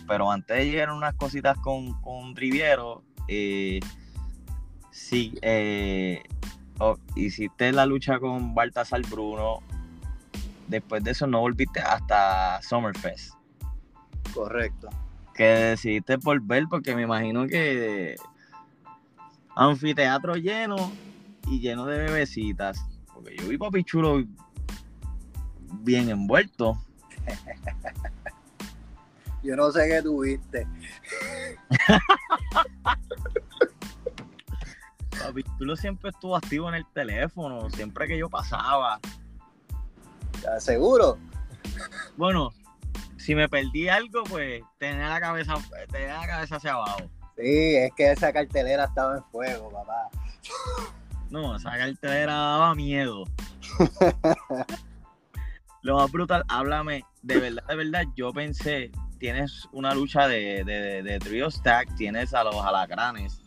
Pero 0.06 0.30
antes 0.30 0.64
llegaron 0.64 0.96
unas 0.96 1.14
cositas 1.14 1.56
con, 1.58 2.00
con 2.02 2.36
Riviero. 2.36 3.02
Eh, 3.28 3.80
sí, 4.90 5.34
eh, 5.42 6.22
oh, 6.78 6.98
hiciste 7.16 7.72
la 7.72 7.86
lucha 7.86 8.18
con 8.18 8.54
Baltasar 8.54 9.02
Bruno. 9.02 9.60
Después 10.68 11.04
de 11.04 11.10
eso 11.10 11.26
no 11.26 11.40
volviste 11.40 11.80
hasta 11.80 12.60
Summerfest. 12.62 13.34
Correcto 14.34 14.88
que 15.32 15.44
decidiste 15.44 16.16
volver 16.16 16.64
porque 16.68 16.94
me 16.94 17.02
imagino 17.02 17.46
que 17.46 18.16
anfiteatro 19.54 20.34
lleno 20.34 20.92
y 21.46 21.60
lleno 21.60 21.86
de 21.86 21.98
bebecitas. 21.98 22.84
Porque 23.12 23.36
yo 23.36 23.48
vi 23.48 23.58
papi 23.58 23.84
chulo 23.84 24.24
bien 25.80 26.08
envuelto. 26.10 26.82
yo 29.42 29.56
no 29.56 29.72
sé 29.72 29.88
qué 29.88 30.02
tuviste. 30.02 30.66
papi 35.18 35.42
chulo 35.58 35.76
siempre 35.76 36.10
estuvo 36.10 36.36
activo 36.36 36.68
en 36.68 36.74
el 36.74 36.86
teléfono, 36.92 37.70
siempre 37.70 38.06
que 38.06 38.18
yo 38.18 38.28
pasaba. 38.28 39.00
¿Seguro? 40.58 41.18
Bueno, 42.16 42.52
si 43.16 43.34
me 43.34 43.48
perdí 43.48 43.88
algo, 43.88 44.24
pues 44.24 44.62
tenía 44.78 45.08
la 45.08 45.20
cabeza, 45.20 45.54
tenía 45.90 46.18
la 46.18 46.26
cabeza 46.26 46.56
hacia 46.56 46.72
abajo. 46.72 47.02
Sí, 47.36 47.76
es 47.76 47.92
que 47.96 48.10
esa 48.12 48.32
cartelera 48.32 48.84
estaba 48.84 49.16
en 49.16 49.24
fuego, 49.24 49.70
papá. 49.70 50.08
No, 51.30 51.56
esa 51.56 51.70
cartelera 51.70 52.34
daba 52.34 52.74
miedo. 52.74 53.24
Lo 55.82 55.96
más 55.96 56.12
brutal, 56.12 56.44
háblame, 56.48 57.04
de 57.22 57.38
verdad, 57.38 57.64
de 57.66 57.76
verdad, 57.76 58.04
yo 58.14 58.32
pensé, 58.32 58.92
tienes 59.18 59.68
una 59.72 59.94
lucha 59.94 60.28
de, 60.28 60.62
de, 60.64 61.02
de, 61.02 61.18
trio 61.18 61.50
stack, 61.50 61.96
tienes 61.96 62.34
a 62.34 62.44
los 62.44 62.56
alacranes, 62.56 63.40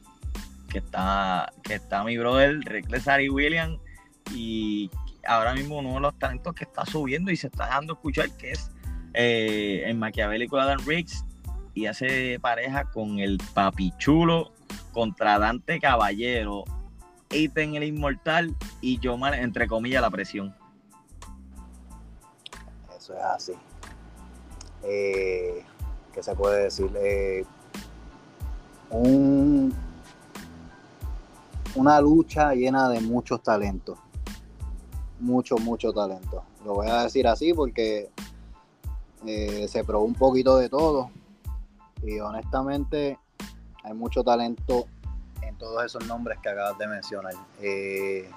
que 0.69 0.79
está, 0.79 1.53
que 1.63 1.75
está 1.75 2.03
mi 2.03 2.17
brother 2.17 2.59
Reckless 2.65 3.07
Ari 3.07 3.29
William, 3.29 3.77
y 4.33 4.89
ahora 5.25 5.53
mismo 5.53 5.79
uno 5.79 5.95
de 5.95 5.99
los 5.99 6.17
talentos 6.19 6.53
que 6.53 6.63
está 6.63 6.85
subiendo 6.85 7.31
y 7.31 7.37
se 7.37 7.47
está 7.47 7.65
dejando 7.65 7.93
escuchar, 7.93 8.29
que 8.31 8.51
es 8.51 8.71
eh, 9.13 9.83
en 9.85 9.99
Maquiavélico 9.99 10.57
Adam 10.57 10.79
Riggs 10.85 11.23
y 11.73 11.85
hace 11.85 12.39
pareja 12.39 12.89
con 12.91 13.19
el 13.19 13.37
papichulo 13.53 14.51
contra 14.91 15.37
Dante 15.39 15.79
Caballero, 15.79 16.63
Ethan 17.29 17.75
el 17.75 17.83
Inmortal 17.83 18.55
y 18.81 18.99
Yomar, 18.99 19.35
entre 19.35 19.67
comillas, 19.67 20.01
la 20.01 20.09
presión. 20.09 20.55
Eso 22.97 23.13
es 23.13 23.23
así. 23.23 23.53
Eh, 24.83 25.63
¿Qué 26.13 26.23
se 26.23 26.35
puede 26.35 26.63
decir? 26.63 26.89
Eh, 26.95 27.45
un, 28.89 29.73
una 31.75 31.99
lucha 31.99 32.53
llena 32.53 32.87
de 32.89 33.01
muchos 33.01 33.43
talentos. 33.43 33.99
Mucho, 35.19 35.57
mucho 35.57 35.93
talento. 35.93 36.43
Lo 36.65 36.75
voy 36.75 36.87
a 36.89 37.03
decir 37.03 37.27
así 37.27 37.53
porque 37.53 38.09
eh, 39.25 39.67
se 39.67 39.83
probó 39.83 40.05
un 40.05 40.13
poquito 40.13 40.57
de 40.57 40.69
todo 40.69 41.09
y 42.03 42.19
honestamente 42.19 43.17
hay 43.83 43.93
mucho 43.93 44.23
talento 44.23 44.87
en 45.41 45.55
todos 45.57 45.85
esos 45.85 46.05
nombres 46.07 46.37
que 46.41 46.49
acabas 46.49 46.77
de 46.77 46.87
mencionar. 46.87 47.33
Eh, 47.61 48.29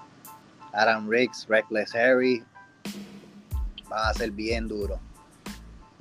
Adam 0.72 1.08
Riggs, 1.08 1.46
Reckless 1.48 1.94
Harry, 1.94 2.44
va 3.90 4.08
a 4.08 4.14
ser 4.14 4.30
bien 4.30 4.68
duro, 4.68 4.98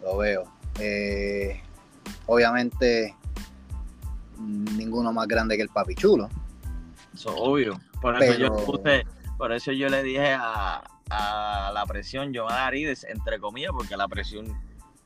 lo 0.02 0.18
veo. 0.18 0.44
Eh, 0.80 1.60
obviamente 2.28 3.16
ninguno 4.40 5.12
más 5.12 5.28
grande 5.28 5.56
que 5.58 5.64
el 5.64 5.70
Papi 5.70 5.96
Chulo. 5.96 6.30
Eso 7.14 7.36
obvio. 7.36 7.80
Por 8.02 8.22
eso, 8.22 8.38
yo 8.38 8.56
por 9.38 9.52
eso 9.52 9.72
yo 9.72 9.90
le 9.90 10.04
dije 10.04 10.34
a, 10.34 10.84
a 11.10 11.72
la 11.74 11.86
presión 11.86 12.34
yo 12.34 12.50
a 12.50 12.68
Arides, 12.68 13.04
entre 13.06 13.40
comillas, 13.40 13.72
porque 13.74 13.96
la 13.96 14.08
presión 14.08 14.58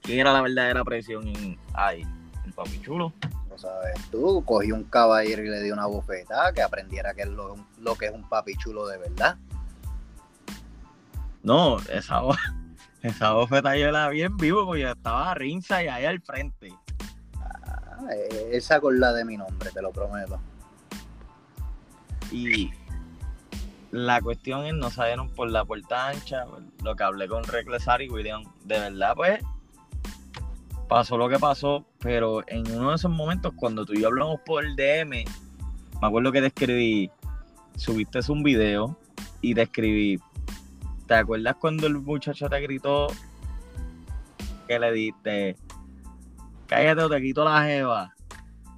quién 0.02 0.20
era 0.20 0.34
la 0.34 0.42
verdadera 0.42 0.84
presión 0.84 1.32
ahí, 1.74 2.06
el 2.46 2.54
papi 2.54 2.82
chulo. 2.82 3.14
Lo 3.50 3.58
sabes 3.58 4.00
tú, 4.12 4.44
cogí 4.46 4.72
un 4.72 4.84
caballero 4.86 5.44
y 5.44 5.50
le 5.50 5.62
di 5.62 5.72
una 5.72 5.86
bofetada 5.86 6.54
que 6.54 6.62
aprendiera 6.62 7.14
que 7.14 7.24
es 7.24 7.30
lo, 7.30 7.56
que 7.98 8.06
es 8.06 8.12
un 8.12 8.28
papi 8.28 8.56
chulo 8.56 8.88
de 8.88 8.98
verdad. 8.98 9.38
No, 11.44 11.80
esa, 11.90 12.22
esa 13.02 13.34
bofeta 13.34 13.76
yo 13.78 13.92
la 13.92 14.10
vi 14.10 14.24
en 14.24 14.38
vivo 14.38 14.66
porque 14.66 14.90
estaba 14.90 15.34
Rinza 15.34 15.84
y 15.84 15.88
ahí 15.88 16.06
al 16.06 16.22
frente. 16.22 16.74
Ah, 17.40 18.08
esa 18.52 18.80
con 18.80 19.00
la 19.00 19.14
de 19.14 19.26
mi 19.26 19.38
nombre, 19.38 19.70
te 19.72 19.82
lo 19.82 19.92
prometo. 19.92 20.40
Y 22.32 22.72
la 23.92 24.22
cuestión 24.22 24.66
es, 24.66 24.74
no 24.74 24.90
salieron 24.90 25.30
por 25.30 25.50
la 25.50 25.66
puerta 25.66 26.08
ancha, 26.08 26.46
lo 26.84 26.96
que 26.96 27.04
hablé 27.04 27.28
con 27.28 27.44
Reclesar 27.44 28.02
y 28.02 28.10
William, 28.10 28.44
de 28.64 28.80
verdad, 28.80 29.14
pues, 29.16 29.44
pasó 30.88 31.18
lo 31.18 31.28
que 31.30 31.38
pasó, 31.40 31.86
pero 32.00 32.42
en 32.48 32.70
uno 32.72 32.90
de 32.90 32.96
esos 32.96 33.12
momentos, 33.12 33.54
cuando 33.56 33.86
tú 33.86 33.94
y 33.94 34.02
yo 34.02 34.08
hablamos 34.08 34.40
por 34.46 34.66
el 34.66 34.76
DM, 34.76 35.10
me 35.10 36.08
acuerdo 36.08 36.32
que 36.32 36.42
te 36.42 36.48
escribí, 36.48 37.12
subiste 37.76 38.20
un 38.30 38.44
video 38.44 38.98
y 39.42 39.54
te 39.54 39.64
escribí, 39.64 40.20
¿te 41.08 41.16
acuerdas 41.16 41.56
cuando 41.60 41.88
el 41.88 41.96
muchacho 42.00 42.50
te 42.50 42.60
gritó 42.62 43.08
que 44.68 44.80
le 44.80 44.92
diste, 44.94 45.58
cállate 46.68 47.02
o 47.02 47.10
te 47.10 47.22
quito 47.22 47.44
la 47.44 47.64
jeva? 47.64 48.16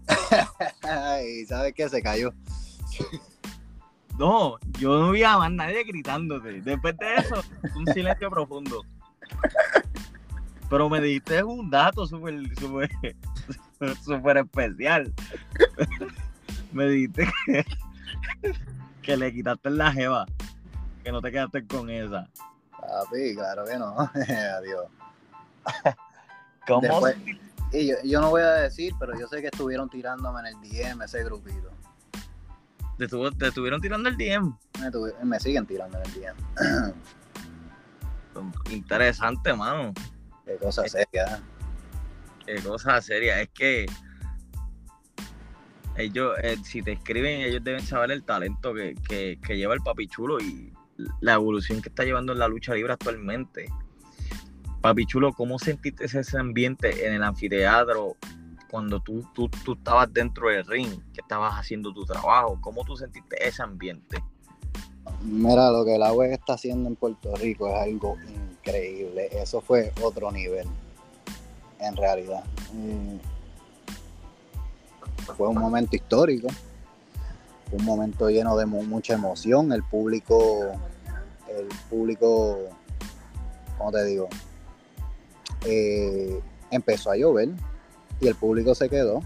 y 1.25 1.45
sabes 1.45 1.73
que 1.73 1.87
se 1.87 2.01
cayó. 2.01 2.33
No, 4.17 4.57
yo 4.79 4.99
no 4.99 5.11
vi 5.11 5.23
a 5.23 5.37
más 5.37 5.51
nadie 5.51 5.83
gritándote. 5.83 6.61
Después 6.61 6.95
de 6.97 7.15
eso, 7.15 7.41
un 7.75 7.87
silencio 7.93 8.29
profundo. 8.29 8.83
Pero 10.69 10.89
me 10.89 11.01
diste 11.01 11.43
un 11.43 11.69
dato 11.69 12.05
súper, 12.05 12.35
súper, 12.59 12.89
súper 14.03 14.37
especial. 14.37 15.13
me 16.71 16.85
dijiste 16.87 17.27
que, 19.01 19.17
le 19.17 19.33
quitaste 19.33 19.69
la 19.69 19.91
jeva, 19.91 20.25
que 21.03 21.11
no 21.11 21.21
te 21.21 21.31
quedaste 21.31 21.65
con 21.65 21.89
esa. 21.89 22.27
Papi, 22.79 23.35
claro 23.35 23.65
que 23.65 23.77
no. 23.77 23.95
Adiós. 24.57 24.85
¿Cómo? 26.67 26.81
Después- 26.81 27.17
Y 27.71 27.87
yo, 27.87 27.95
yo 28.03 28.21
no 28.21 28.29
voy 28.29 28.41
a 28.41 28.51
decir, 28.51 28.93
pero 28.99 29.17
yo 29.19 29.27
sé 29.27 29.41
que 29.41 29.47
estuvieron 29.47 29.89
tirándome 29.89 30.41
en 30.41 30.45
el 30.47 30.61
DM 30.61 31.01
ese 31.03 31.23
grupito. 31.23 31.71
Te, 32.97 33.05
estuvo- 33.05 33.31
te 33.31 33.47
estuvieron 33.47 33.81
tirando 33.81 34.09
el 34.09 34.17
DM. 34.17 34.53
Me, 35.23 35.39
siguen 35.39 35.65
tirando 35.65 35.97
el 36.01 36.13
DM. 36.13 36.93
Interesante, 38.71 39.53
mano. 39.53 39.93
Qué 40.45 40.57
cosa 40.57 40.87
seria. 40.87 41.41
Qué 42.45 42.55
cosa 42.61 43.01
seria. 43.01 43.41
Es 43.41 43.49
que 43.49 43.85
ellos, 45.95 46.35
eh, 46.41 46.57
si 46.63 46.81
te 46.81 46.93
escriben, 46.93 47.41
ellos 47.41 47.63
deben 47.63 47.81
saber 47.81 48.11
el 48.11 48.23
talento 48.23 48.73
que, 48.73 48.95
que- 49.07 49.39
que 49.45 49.57
lleva 49.57 49.73
el 49.75 49.81
papichulo 49.81 50.39
y 50.39 50.73
la 51.21 51.33
evolución 51.33 51.81
que 51.81 51.89
está 51.89 52.03
llevando 52.03 52.33
en 52.33 52.39
la 52.39 52.47
lucha 52.47 52.73
libre 52.73 52.93
actualmente. 52.93 53.67
Papichulo, 54.81 55.31
¿cómo 55.33 55.59
sentiste 55.59 56.05
ese 56.05 56.37
ambiente 56.37 57.07
en 57.07 57.13
el 57.13 57.23
anfiteatro 57.23 58.17
cuando 58.73 58.99
tú, 58.99 59.23
tú, 59.35 59.47
tú 59.63 59.73
estabas 59.73 60.11
dentro 60.11 60.49
del 60.49 60.65
ring, 60.65 60.99
que 61.13 61.21
estabas 61.21 61.53
haciendo 61.53 61.93
tu 61.93 62.05
trabajo? 62.05 62.57
¿Cómo 62.59 62.83
tú 62.83 62.97
sentiste 62.97 63.47
ese 63.47 63.61
ambiente? 63.61 64.17
Mira, 65.21 65.69
lo 65.69 65.85
que 65.85 65.95
la 65.99 66.11
web 66.11 66.31
está 66.31 66.53
haciendo 66.53 66.89
en 66.89 66.95
Puerto 66.95 67.35
Rico 67.35 67.67
es 67.67 67.75
algo 67.75 68.17
increíble. 68.27 69.29
Eso 69.31 69.61
fue 69.61 69.93
otro 70.01 70.31
nivel, 70.31 70.67
en 71.77 71.95
realidad. 71.95 72.43
Mm. 72.73 73.17
Fue 75.37 75.47
un 75.47 75.59
momento 75.59 75.95
histórico, 75.95 76.47
un 77.71 77.85
momento 77.85 78.27
lleno 78.31 78.57
de 78.57 78.65
mu- 78.65 78.81
mucha 78.85 79.13
emoción. 79.13 79.71
El 79.71 79.83
público, 79.83 80.71
el 81.47 81.67
público, 81.91 82.57
¿cómo 83.77 83.91
te 83.91 84.03
digo? 84.05 84.29
Eh, 85.63 86.41
empezó 86.71 87.11
a 87.11 87.17
llover 87.17 87.49
y 88.19 88.27
el 88.27 88.35
público 88.35 88.75
se 88.75 88.89
quedó. 88.89 89.21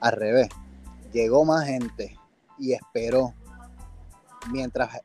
Al 0.00 0.12
revés, 0.12 0.48
llegó 1.12 1.44
más 1.44 1.66
gente 1.66 2.16
y 2.58 2.72
esperó 2.72 3.34
mientras 4.50 5.00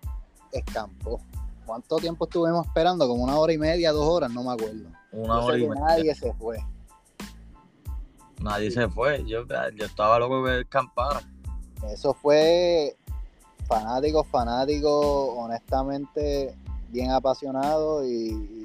escampó. 0.51 1.19
¿Cuánto 1.65 1.97
tiempo 1.97 2.25
estuvimos 2.25 2.65
esperando? 2.65 3.07
Como 3.07 3.23
una 3.23 3.37
hora 3.37 3.51
y 3.53 3.57
media, 3.57 3.91
dos 3.91 4.07
horas, 4.07 4.31
no 4.31 4.43
me 4.43 4.53
acuerdo. 4.53 4.89
Una 5.11 5.35
Yo 5.35 5.41
sé 5.41 5.45
hora 5.45 5.57
y 5.57 5.61
que 5.61 5.69
media. 5.69 5.81
nadie 5.83 6.15
se 6.15 6.33
fue. 6.33 6.57
Nadie 8.39 8.71
se 8.71 8.87
fue. 8.87 9.25
Yo, 9.25 9.45
yo 9.75 9.85
estaba 9.85 10.19
loco 10.19 10.45
de 10.45 10.57
ver 10.57 10.67
campara. 10.67 11.21
Eso 11.91 12.13
fue 12.13 12.95
fanático, 13.67 14.23
fanático, 14.23 15.33
honestamente 15.33 16.55
bien 16.95 17.11
apasionado 17.11 18.07
y 18.07 18.64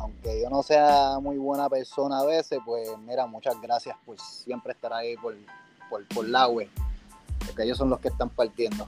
aunque 0.00 0.40
yo 0.42 0.48
no 0.48 0.62
sea 0.62 1.18
muy 1.20 1.36
buena 1.36 1.68
persona 1.68 2.20
a 2.20 2.24
veces, 2.24 2.58
pues 2.64 2.88
mira, 3.06 3.26
muchas 3.26 3.60
gracias 3.60 3.96
por 4.04 4.18
siempre 4.18 4.72
estar 4.72 4.92
ahí 4.92 5.16
por, 5.16 5.36
por, 5.88 6.06
por 6.08 6.26
la 6.26 6.48
web, 6.48 6.68
porque 7.46 7.64
ellos 7.64 7.76
son 7.76 7.90
los 7.90 8.00
que 8.00 8.08
están 8.08 8.30
partiendo. 8.30 8.86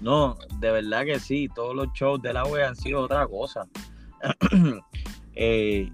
No, 0.00 0.36
de 0.58 0.70
verdad 0.70 1.04
que 1.04 1.18
sí, 1.18 1.48
todos 1.54 1.74
los 1.74 1.88
shows 1.92 2.22
de 2.22 2.32
la 2.32 2.44
web 2.44 2.66
han 2.66 2.76
sido 2.76 3.02
otra 3.02 3.26
cosa. 3.26 3.66
Eh, 5.34 5.90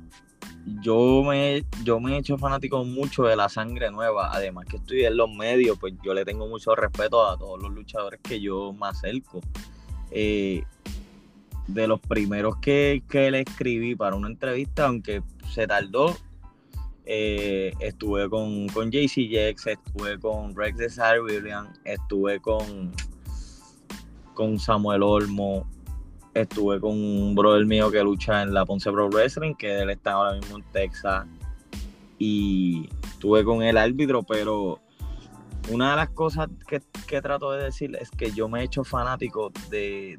yo 0.83 1.22
me, 1.22 1.64
yo 1.85 2.01
me 2.01 2.14
he 2.14 2.18
hecho 2.18 2.37
fanático 2.37 2.85
mucho 2.85 3.22
de 3.22 3.37
la 3.37 3.48
sangre 3.48 3.88
nueva, 3.92 4.35
además 4.35 4.66
que 4.66 4.79
estoy 4.79 5.05
en 5.05 5.16
los 5.16 5.31
medios, 5.31 5.79
pues 5.79 5.94
yo 6.03 6.12
le 6.12 6.24
tengo 6.24 6.48
mucho 6.48 6.74
respeto 6.74 7.24
a 7.24 7.38
todos 7.38 7.62
los 7.62 7.70
luchadores 7.70 8.18
que 8.20 8.40
yo 8.40 8.72
me 8.72 8.88
acerco. 8.88 9.40
Eh, 10.11 10.64
de 11.69 11.87
los 11.87 12.01
primeros 12.01 12.57
que, 12.57 13.03
que 13.09 13.31
le 13.31 13.41
escribí 13.43 13.95
para 13.95 14.17
una 14.17 14.29
entrevista, 14.29 14.87
aunque 14.87 15.23
se 15.53 15.67
tardó, 15.67 16.17
eh, 17.05 17.73
estuve 17.81 18.29
con, 18.29 18.69
con 18.69 18.91
JC 18.91 19.29
Jex, 19.29 19.67
estuve 19.67 20.19
con 20.19 20.57
Rex 20.57 20.79
de 20.79 20.91
Sar 20.91 21.21
William, 21.21 21.73
estuve 21.85 22.41
con, 22.41 22.93
con 24.35 24.59
Samuel 24.59 25.03
Olmo, 25.03 25.67
estuve 26.35 26.81
con 26.81 26.93
un 26.93 27.35
brother 27.35 27.67
mío 27.67 27.91
que 27.91 28.03
lucha 28.03 28.43
en 28.43 28.55
la 28.55 28.65
Ponce 28.65 28.91
Pro 28.91 29.09
Wrestling, 29.09 29.55
que 29.55 29.81
él 29.81 29.91
está 29.91 30.13
ahora 30.13 30.35
mismo 30.35 30.59
en 30.59 30.65
Texas, 30.73 31.27
y 32.19 32.89
estuve 33.05 33.45
con 33.45 33.63
el 33.63 33.77
árbitro, 33.77 34.23
pero 34.23 34.81
una 35.71 35.91
de 35.91 35.97
las 35.97 36.11
cosas 36.11 36.49
que, 36.67 36.83
que 37.07 37.21
trato 37.21 37.53
de 37.53 37.65
decir 37.65 37.97
es 38.01 38.11
que 38.11 38.33
yo 38.33 38.49
me 38.49 38.61
he 38.61 38.65
hecho 38.65 38.85
fanático 38.85 39.53
de 39.71 40.19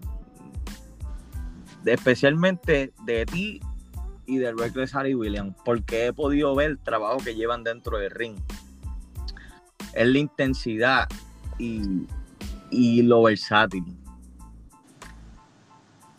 especialmente 1.86 2.94
de 3.06 3.26
ti 3.26 3.60
y 4.26 4.38
del 4.38 4.58
Reckless 4.58 4.94
Harry 4.96 5.16
Williams, 5.16 5.56
porque 5.66 6.08
he 6.08 6.14
podido 6.14 6.54
ver 6.56 6.72
el 6.72 6.80
trabajo 6.80 7.18
que 7.18 7.36
llevan 7.36 7.64
dentro 7.64 7.98
del 7.98 8.12
ring. 8.12 8.38
Es 9.94 10.08
la 10.08 10.20
intensidad 10.20 11.08
y, 11.58 12.06
y 12.70 13.02
lo 13.02 13.24
versátil. 13.24 13.84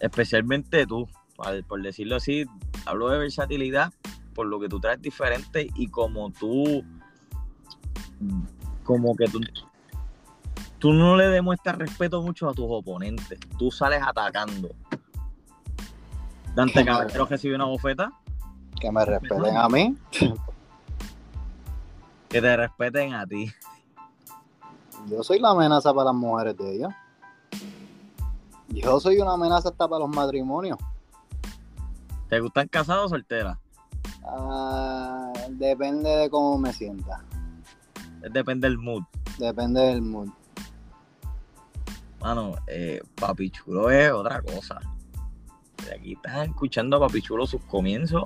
Especialmente 0.00 0.86
tú, 0.86 1.08
por, 1.36 1.64
por 1.64 1.82
decirlo 1.82 2.16
así, 2.16 2.46
hablo 2.86 3.10
de 3.10 3.18
versatilidad 3.18 3.92
por 4.34 4.46
lo 4.46 4.58
que 4.58 4.68
tú 4.68 4.80
traes 4.80 5.00
diferente 5.02 5.68
y 5.74 5.88
como 5.88 6.30
tú, 6.30 6.84
como 8.84 9.14
que 9.14 9.26
tú, 9.26 9.40
tú 10.78 10.92
no 10.92 11.16
le 11.16 11.28
demuestras 11.28 11.76
respeto 11.76 12.22
mucho 12.22 12.48
a 12.48 12.54
tus 12.54 12.66
oponentes, 12.68 13.38
tú 13.58 13.70
sales 13.70 14.00
atacando. 14.02 14.70
Dante 16.54 16.84
Caballero 16.84 17.26
recibe 17.26 17.54
una 17.54 17.64
bofeta, 17.66 18.12
Que 18.80 18.90
me 18.90 19.04
respeten 19.04 19.56
a 19.56 19.68
mí. 19.68 19.96
que 22.28 22.40
te 22.40 22.56
respeten 22.56 23.14
a 23.14 23.26
ti. 23.26 23.52
Yo 25.08 25.22
soy 25.22 25.38
la 25.38 25.50
amenaza 25.50 25.92
para 25.94 26.06
las 26.06 26.14
mujeres 26.14 26.56
de 26.56 26.76
ellos. 26.76 26.92
Yo 28.68 29.00
soy 29.00 29.18
una 29.18 29.32
amenaza 29.32 29.70
hasta 29.70 29.88
para 29.88 30.00
los 30.00 30.08
matrimonios. 30.14 30.78
¿Te 32.28 32.38
gustan 32.40 32.68
casados 32.68 33.06
o 33.06 33.08
solteras? 33.08 33.58
Ah, 34.24 35.32
depende 35.50 36.08
de 36.08 36.30
cómo 36.30 36.56
me 36.58 36.72
sienta. 36.72 37.24
Depende 38.30 38.68
del 38.68 38.78
mood. 38.78 39.02
Depende 39.38 39.80
del 39.80 40.02
mood. 40.02 40.28
Mano, 42.20 42.54
eh, 42.66 43.00
Papi 43.16 43.50
Chulo 43.50 43.90
es 43.90 44.12
otra 44.12 44.42
cosa. 44.42 44.78
Aquí 45.94 46.12
estás 46.12 46.48
escuchando 46.48 46.96
a 46.96 47.00
Papi 47.00 47.22
Chulo 47.22 47.46
sus 47.46 47.62
comienzos 47.62 48.24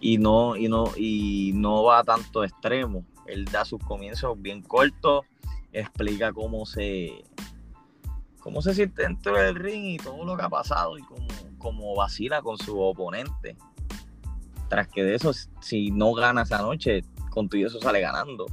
y 0.00 0.18
no, 0.18 0.56
y 0.56 0.68
no, 0.68 0.84
y 0.96 1.52
no 1.54 1.84
va 1.84 2.00
a 2.00 2.04
tanto 2.04 2.44
extremo. 2.44 3.04
Él 3.26 3.44
da 3.46 3.64
sus 3.64 3.82
comienzos 3.82 4.40
bien 4.40 4.62
cortos, 4.62 5.24
explica 5.72 6.32
cómo 6.32 6.66
se 6.66 7.24
cómo 8.40 8.62
se 8.62 8.74
siente 8.74 9.02
dentro 9.02 9.36
del 9.36 9.56
ring 9.56 9.86
y 9.86 9.96
todo 9.96 10.24
lo 10.24 10.36
que 10.36 10.44
ha 10.44 10.48
pasado 10.48 10.96
y 10.96 11.02
cómo, 11.02 11.26
cómo 11.58 11.96
vacila 11.96 12.42
con 12.42 12.56
su 12.58 12.78
oponente. 12.78 13.56
Tras 14.68 14.86
que 14.86 15.02
de 15.02 15.16
eso, 15.16 15.32
si 15.60 15.90
no 15.90 16.12
gana 16.12 16.42
esa 16.42 16.58
noche, 16.58 17.02
con 17.30 17.48
tu 17.48 17.56
y 17.56 17.64
eso 17.64 17.80
sale 17.80 18.00
ganando. 18.00 18.46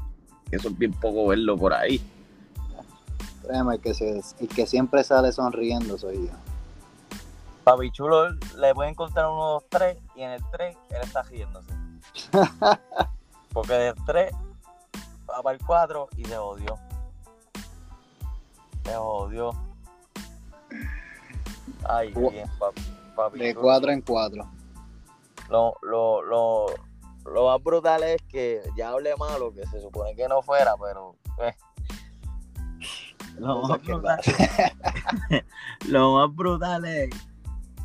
Eso 0.49 0.69
es 0.69 0.77
bien 0.77 0.93
poco 0.93 1.27
verlo 1.27 1.57
por 1.57 1.73
ahí. 1.73 2.01
Créeme, 3.45 3.75
el 3.75 3.81
que, 3.81 3.93
se, 3.93 4.21
el 4.39 4.47
que 4.47 4.65
siempre 4.65 5.03
sale 5.03 5.31
sonriendo 5.31 5.97
soy 5.97 6.27
yo. 6.27 6.52
Papi 7.63 7.91
Chulo 7.91 8.29
le 8.57 8.73
pueden 8.73 8.93
contar 8.95 9.25
uno, 9.27 9.45
dos, 9.51 9.63
tres, 9.69 9.97
y 10.15 10.21
en 10.21 10.31
el 10.31 10.43
tres 10.51 10.75
él 10.89 11.01
está 11.01 11.23
riéndose. 11.23 11.71
Porque 13.53 13.73
del 13.73 13.95
3 14.05 14.33
va 15.29 15.41
para 15.41 15.55
el 15.55 15.63
4 15.65 16.09
y 16.17 16.25
se 16.25 16.35
jodió. 16.35 16.77
Se 18.83 18.95
jodió. 18.95 19.51
Ay, 21.87 22.13
bien, 22.13 22.49
papi. 22.59 22.81
papi 23.15 23.39
De 23.39 23.49
Chulo. 23.53 23.61
cuatro 23.61 23.91
en 23.91 24.01
cuatro. 24.01 24.49
Lo, 25.49 25.75
lo, 25.83 26.21
lo, 26.23 26.65
lo 27.25 27.45
más 27.47 27.63
brutal 27.63 28.03
es 28.03 28.21
que 28.23 28.61
ya 28.75 28.89
hablé 28.89 29.15
malo, 29.17 29.53
que 29.53 29.65
se 29.67 29.79
supone 29.79 30.15
que 30.15 30.27
no 30.27 30.41
fuera, 30.41 30.75
pero. 30.77 31.15
eh. 31.39 31.55
Lo, 33.37 33.61
más 33.63 33.81
brutal, 33.81 34.19
lo 35.87 36.13
más 36.13 36.35
brutal 36.35 36.85
es 36.85 37.09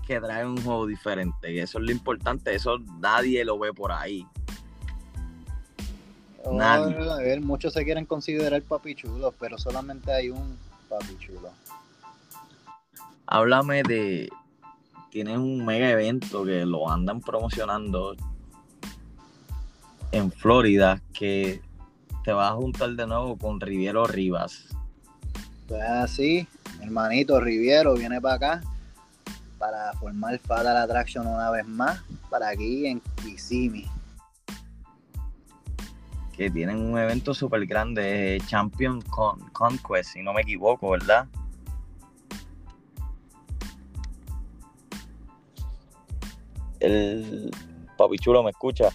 que 0.09 0.19
trae 0.19 0.47
un 0.47 0.57
juego 0.63 0.87
diferente. 0.87 1.53
Y 1.53 1.59
eso 1.59 1.79
es 1.79 1.85
lo 1.85 1.93
importante. 1.93 2.55
Eso 2.55 2.79
nadie 2.99 3.45
lo 3.45 3.59
ve 3.59 3.75
por 3.75 3.93
ahí. 3.93 4.27
Nadie. 6.51 6.97
Oh, 6.97 7.13
a 7.13 7.19
ver, 7.19 7.43
muchos 7.43 7.75
se 7.75 7.85
quieren 7.85 8.07
considerar 8.07 8.63
papi 8.63 8.95
chulos, 8.95 9.35
pero 9.39 9.59
solamente 9.59 10.11
hay 10.11 10.31
un 10.31 10.57
papi 10.89 11.15
chulo. 11.19 11.51
Háblame 13.27 13.83
de. 13.83 14.31
Tienes 15.11 15.37
un 15.37 15.65
mega 15.67 15.91
evento 15.91 16.43
que 16.45 16.65
lo 16.65 16.91
andan 16.91 17.21
promocionando 17.21 18.17
en 20.13 20.33
Florida 20.33 21.03
que 21.13 21.61
te 22.25 22.33
vas 22.33 22.53
a 22.53 22.55
juntar 22.55 22.91
de 22.91 23.07
nuevo 23.07 23.37
con 23.37 23.61
Riviero 23.61 24.07
Rivas. 24.07 24.69
Pues 25.67 25.83
así, 25.83 26.47
mi 26.79 26.87
hermanito 26.87 27.41
Riviero 27.41 27.95
viene 27.95 28.23
para 28.23 28.35
acá 28.35 28.63
para 29.59 29.93
formar 29.95 30.39
Fatal 30.39 30.77
Attraction 30.77 31.27
una 31.27 31.51
vez 31.51 31.67
más. 31.67 32.01
para 32.31 32.49
aquí 32.49 32.87
en 32.87 33.01
Kissimmee. 33.23 33.89
Que 36.37 36.51
tienen 36.51 36.79
un 36.79 36.97
evento 36.97 37.35
súper 37.35 37.67
grande, 37.67 38.41
Champion 38.47 39.03
Conquest, 39.53 40.13
si 40.13 40.23
no 40.23 40.33
me 40.33 40.43
equivoco, 40.43 40.91
¿verdad? 40.91 41.27
El 46.79 47.51
papichulo 47.97 48.45
me 48.45 48.51
escucha. 48.51 48.91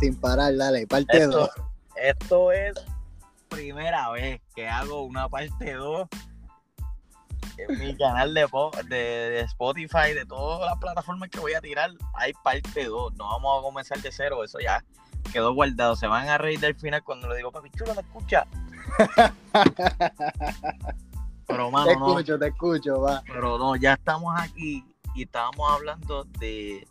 Sin 0.00 0.16
parar, 0.18 0.56
dale, 0.56 0.86
parte 0.86 1.26
2. 1.26 1.50
Esto, 1.96 2.52
es 2.52 2.72
primera 3.48 4.10
vez 4.10 4.40
que 4.54 4.66
hago 4.66 5.02
una 5.02 5.28
parte 5.28 5.74
2 5.74 6.08
en 7.58 7.78
mi 7.78 7.94
canal 7.96 8.32
de, 8.32 8.46
de, 8.88 9.40
Spotify, 9.40 10.14
de 10.14 10.24
todas 10.24 10.64
las 10.70 10.78
plataformas 10.78 11.28
que 11.28 11.40
voy 11.40 11.52
a 11.52 11.60
tirar, 11.60 11.90
hay 12.14 12.32
parte 12.42 12.84
2. 12.86 13.14
No 13.14 13.26
vamos 13.26 13.58
a 13.58 13.62
comenzar 13.62 14.00
de 14.00 14.10
cero, 14.10 14.42
eso 14.44 14.58
ya 14.60 14.82
quedó 15.32 15.52
guardado. 15.52 15.96
Se 15.96 16.06
van 16.06 16.28
a 16.28 16.38
reír 16.38 16.60
del 16.60 16.74
final 16.74 17.02
cuando 17.04 17.28
le 17.28 17.36
digo, 17.36 17.52
papi 17.52 17.68
chulo, 17.70 17.94
¿me 17.94 18.00
escucha? 18.00 18.46
Pero, 21.46 21.70
mano, 21.70 21.86
te 21.86 21.92
escucho, 21.92 22.38
te 22.38 22.46
escucho, 22.48 23.00
va. 23.00 23.22
Pero 23.26 23.58
no, 23.58 23.76
ya 23.76 23.94
estamos 23.94 24.34
aquí 24.40 24.84
y 25.14 25.24
estábamos 25.24 25.70
hablando 25.70 26.24
de 26.38 26.86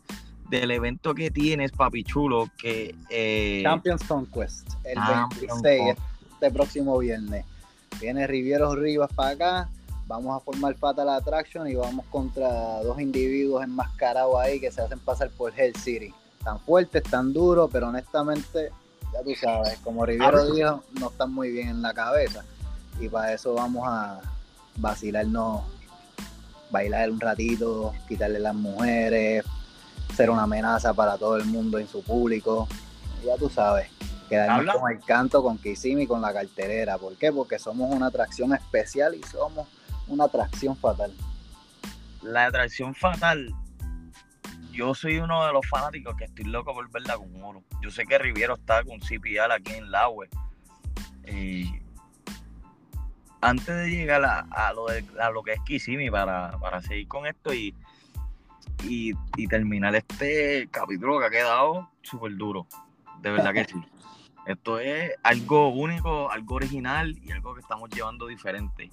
del 0.50 0.72
evento 0.72 1.14
que 1.14 1.30
tienes, 1.30 1.70
papi 1.70 2.02
chulo, 2.04 2.48
que... 2.58 2.94
Eh, 3.08 3.60
Champions 3.62 4.02
Conquest, 4.04 4.68
el 4.84 4.98
26, 5.38 5.96
este 6.32 6.50
próximo 6.50 6.98
viernes. 6.98 7.44
Viene 8.00 8.26
Rivieros 8.26 8.76
Rivas 8.76 9.12
para 9.14 9.30
acá, 9.30 9.68
vamos 10.06 10.36
a 10.36 10.44
formar 10.44 10.74
Fatal 10.74 11.08
Attraction 11.08 11.68
y 11.68 11.76
vamos 11.76 12.04
contra 12.10 12.82
dos 12.82 13.00
individuos 13.00 13.62
enmascarados 13.62 14.34
ahí 14.40 14.60
que 14.60 14.72
se 14.72 14.82
hacen 14.82 14.98
pasar 14.98 15.30
por 15.30 15.52
Hell 15.58 15.76
City. 15.76 16.12
Tan 16.42 16.58
fuertes, 16.58 17.02
tan 17.04 17.32
duros, 17.32 17.70
pero 17.72 17.88
honestamente, 17.88 18.70
ya 19.12 19.22
tú 19.22 19.34
sabes, 19.40 19.78
como 19.78 20.04
Riviero 20.04 20.52
dijo, 20.52 20.82
no 20.98 21.10
están 21.10 21.32
muy 21.32 21.52
bien 21.52 21.68
en 21.68 21.82
la 21.82 21.94
cabeza. 21.94 22.44
Y 22.98 23.08
para 23.08 23.34
eso 23.34 23.54
vamos 23.54 23.86
a 23.86 24.20
vacilarnos, 24.76 25.62
bailar 26.70 27.10
un 27.10 27.20
ratito, 27.20 27.92
quitarle 28.08 28.40
las 28.40 28.54
mujeres, 28.54 29.44
ser 30.20 30.28
una 30.28 30.42
amenaza 30.42 30.92
para 30.92 31.16
todo 31.16 31.36
el 31.38 31.46
mundo 31.46 31.78
en 31.78 31.88
su 31.88 32.02
público. 32.02 32.68
Ya 33.24 33.36
tú 33.38 33.48
sabes, 33.48 33.88
quedarnos 34.28 34.76
con 34.76 34.92
el 34.92 35.00
canto, 35.00 35.42
con 35.42 35.56
Kissimmee 35.56 36.04
y 36.04 36.06
con 36.06 36.20
la 36.20 36.30
carterera. 36.34 36.98
¿Por 36.98 37.16
qué? 37.16 37.32
Porque 37.32 37.58
somos 37.58 37.90
una 37.90 38.08
atracción 38.08 38.52
especial 38.52 39.14
y 39.14 39.22
somos 39.22 39.66
una 40.08 40.24
atracción 40.24 40.76
fatal. 40.76 41.10
La 42.20 42.44
atracción 42.44 42.94
fatal, 42.94 43.54
yo 44.70 44.94
soy 44.94 45.16
uno 45.20 45.46
de 45.46 45.54
los 45.54 45.66
fanáticos 45.66 46.14
que 46.16 46.24
estoy 46.24 46.44
loco 46.44 46.74
por 46.74 46.90
verla 46.90 47.16
con 47.16 47.42
oro. 47.42 47.62
Yo 47.80 47.90
sé 47.90 48.04
que 48.04 48.18
Riviero 48.18 48.56
está 48.56 48.84
con 48.84 49.00
CPR 49.00 49.52
aquí 49.52 49.72
en 49.72 49.90
la 49.90 50.10
web. 50.10 50.28
antes 53.40 53.74
de 53.74 53.88
llegar 53.88 54.22
a, 54.22 54.72
lo, 54.74 54.86
de, 54.88 55.02
a 55.18 55.30
lo 55.30 55.42
que 55.42 55.52
es 55.52 55.60
Kissimmee, 55.64 56.10
para, 56.10 56.58
para 56.58 56.82
seguir 56.82 57.08
con 57.08 57.26
esto 57.26 57.54
y 57.54 57.74
y, 58.84 59.14
terminar 59.48 59.94
este 59.94 60.68
capítulo 60.70 61.18
que 61.18 61.26
ha 61.26 61.30
quedado 61.30 61.90
súper 62.02 62.36
duro. 62.36 62.66
De 63.20 63.30
verdad 63.30 63.52
que 63.52 63.64
sí. 63.64 63.74
Esto 64.46 64.80
es 64.80 65.12
algo 65.22 65.68
único, 65.68 66.30
algo 66.30 66.56
original 66.56 67.16
y 67.22 67.30
algo 67.30 67.54
que 67.54 67.60
estamos 67.60 67.90
llevando 67.90 68.26
diferente. 68.26 68.90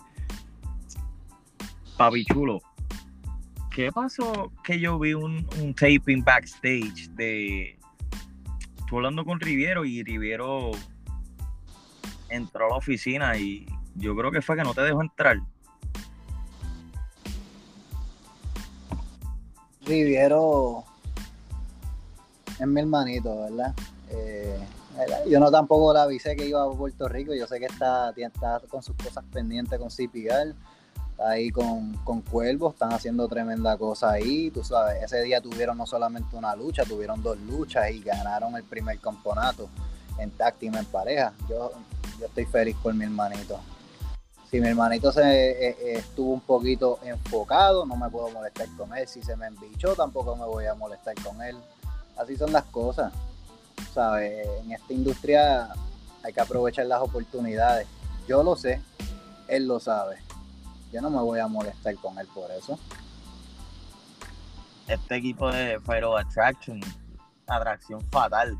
Papi 1.98 2.26
chulo, 2.26 2.60
¿qué 3.72 3.92
pasó 3.92 4.52
que 4.64 4.80
yo 4.80 5.00
vi 5.00 5.14
un, 5.14 5.48
taping 5.76 6.24
backstage 6.24 7.10
de. 7.12 7.80
Estuve 8.78 8.98
hablando 8.98 9.26
con 9.26 9.40
Riviero 9.40 9.84
y 9.84 10.04
Riviero 10.04 10.72
entró 12.30 12.66
a 12.66 12.70
la 12.70 12.76
oficina 12.76 13.38
y 13.38 13.66
yo 13.96 14.16
creo 14.16 14.32
que 14.32 14.42
fue 14.42 14.56
que 14.56 14.64
no 14.64 14.74
te 14.74 14.82
dejó 14.82 15.02
entrar. 15.02 15.40
Riviero 19.88 20.84
es 22.60 22.68
mi 22.68 22.82
hermanito, 22.82 23.44
¿verdad? 23.44 23.74
Eh, 24.10 24.60
yo 25.30 25.40
no 25.40 25.50
tampoco 25.50 25.94
la 25.94 26.04
avisé 26.04 26.36
que 26.36 26.46
iba 26.46 26.62
a 26.62 26.70
Puerto 26.70 27.08
Rico, 27.08 27.34
yo 27.34 27.48
sé 27.48 27.60
que 27.60 27.68
está, 27.68 28.10
está 28.16 28.62
con 28.68 28.84
sus 28.84 28.96
cosas 28.98 29.24
pendientes 29.32 29.80
con 29.80 29.90
CPR, 29.90 30.56
está 31.12 31.30
ahí 31.30 31.52
con, 31.52 31.94
con 32.04 32.22
Cuervos, 32.22 32.74
están 32.74 32.92
haciendo 32.92 33.28
tremenda 33.28 33.78
cosa 33.78 34.12
ahí, 34.12 34.52
tú 34.52 34.64
sabes, 34.64 35.04
ese 35.04 35.22
día 35.22 35.40
tuvieron 35.40 35.78
no 35.78 35.86
solamente 35.86 36.36
una 36.36 36.56
lucha, 36.56 36.84
tuvieron 36.84 37.22
dos 37.24 37.38
luchas 37.40 37.90
y 37.92 38.02
ganaron 38.02 38.56
el 38.58 38.64
primer 38.64 39.00
campeonato 39.00 39.70
en 40.20 40.32
táctima 40.32 40.80
en 40.80 40.86
pareja. 40.86 41.34
Yo, 41.48 41.72
yo 42.20 42.26
estoy 42.26 42.46
feliz 42.46 42.76
por 42.82 42.94
mi 42.94 43.06
hermanito 43.06 43.60
si 44.50 44.62
mi 44.62 44.68
hermanito 44.70 45.12
se 45.12 45.22
eh, 45.22 45.70
eh, 45.70 45.94
estuvo 45.98 46.32
un 46.34 46.42
poquito 46.42 47.00
enfocado, 47.04 47.86
no 47.86 47.98
me 47.98 48.10
puedo 48.10 48.30
molestar 48.30 48.68
con 48.78 48.96
él. 48.96 49.08
Si 49.08 49.22
se 49.22 49.36
me 49.36 49.48
embichó, 49.48 49.94
tampoco 49.96 50.36
me 50.36 50.46
voy 50.46 50.66
a 50.66 50.74
molestar 50.74 51.16
con 51.22 51.42
él. 51.42 51.58
Así 52.18 52.38
son 52.38 52.54
las 52.54 52.64
cosas. 52.66 53.12
¿Sabes? 53.94 54.48
En 54.64 54.72
esta 54.72 54.94
industria 54.94 55.70
hay 56.24 56.32
que 56.34 56.42
aprovechar 56.42 56.86
las 56.86 57.02
oportunidades. 57.02 57.88
Yo 58.28 58.42
lo 58.42 58.56
sé, 58.56 58.82
él 59.48 59.68
lo 59.68 59.80
sabe. 59.80 60.18
Yo 60.94 61.02
no 61.02 61.10
me 61.10 61.20
voy 61.20 61.40
a 61.40 61.48
molestar 61.48 61.96
con 61.96 62.18
él 62.18 62.28
por 62.34 62.50
eso. 62.52 62.80
Este 64.88 65.18
equipo 65.18 65.52
de 65.52 65.80
Fire 65.82 66.06
Attraction, 66.06 66.80
atracción 67.48 68.02
fatal, 68.10 68.58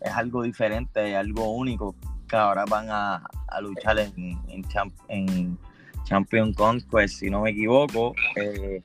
es 0.00 0.12
algo 0.12 0.42
diferente, 0.42 1.16
algo 1.16 1.50
único 1.50 1.96
que 2.30 2.36
ahora 2.36 2.64
van 2.64 2.88
a, 2.88 3.22
luchar 3.60 3.98
en, 3.98 4.38
en, 4.48 5.58
Champion 6.04 6.54
Conquest, 6.54 7.18
si 7.18 7.28
no 7.28 7.42
me 7.42 7.50
equivoco. 7.50 8.14
Eh, 8.36 8.82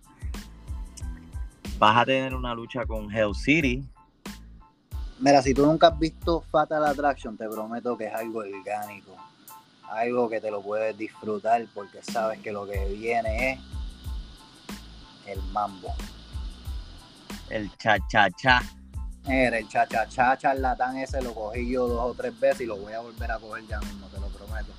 vas 1.77 1.97
a 1.97 2.05
tener 2.05 2.33
una 2.33 2.55
lucha 2.55 2.85
con 2.85 3.11
Hell 3.11 3.35
City. 3.35 3.87
Mira, 5.19 5.41
si 5.41 5.53
tú 5.53 5.65
nunca 5.65 5.87
has 5.87 5.99
visto 5.99 6.41
Fatal 6.41 6.83
Attraction, 6.85 7.37
te 7.37 7.47
prometo 7.47 7.97
que 7.97 8.07
es 8.07 8.13
algo 8.13 8.39
orgánico. 8.39 9.15
Algo 9.89 10.27
que 10.27 10.41
te 10.41 10.49
lo 10.49 10.61
puedes 10.61 10.97
disfrutar 10.97 11.65
porque 11.73 12.01
sabes 12.01 12.39
que 12.39 12.51
lo 12.51 12.65
que 12.65 12.83
viene 12.85 13.53
es 13.53 13.59
el 15.27 15.41
mambo. 15.51 15.93
El 17.49 17.71
cha-cha-cha. 17.77 18.61
Mira, 19.27 19.57
el 19.57 19.67
cha-cha-cha 19.67 20.37
charlatán 20.37 20.97
ese 20.97 21.21
lo 21.21 21.33
cogí 21.33 21.71
yo 21.71 21.87
dos 21.87 22.11
o 22.11 22.13
tres 22.13 22.39
veces 22.39 22.61
y 22.61 22.65
lo 22.65 22.77
voy 22.77 22.93
a 22.93 22.99
volver 22.99 23.31
a 23.31 23.39
coger 23.39 23.65
ya 23.65 23.79
mismo, 23.79 24.07
te 24.07 24.19
lo 24.19 24.27
prometo. 24.27 24.71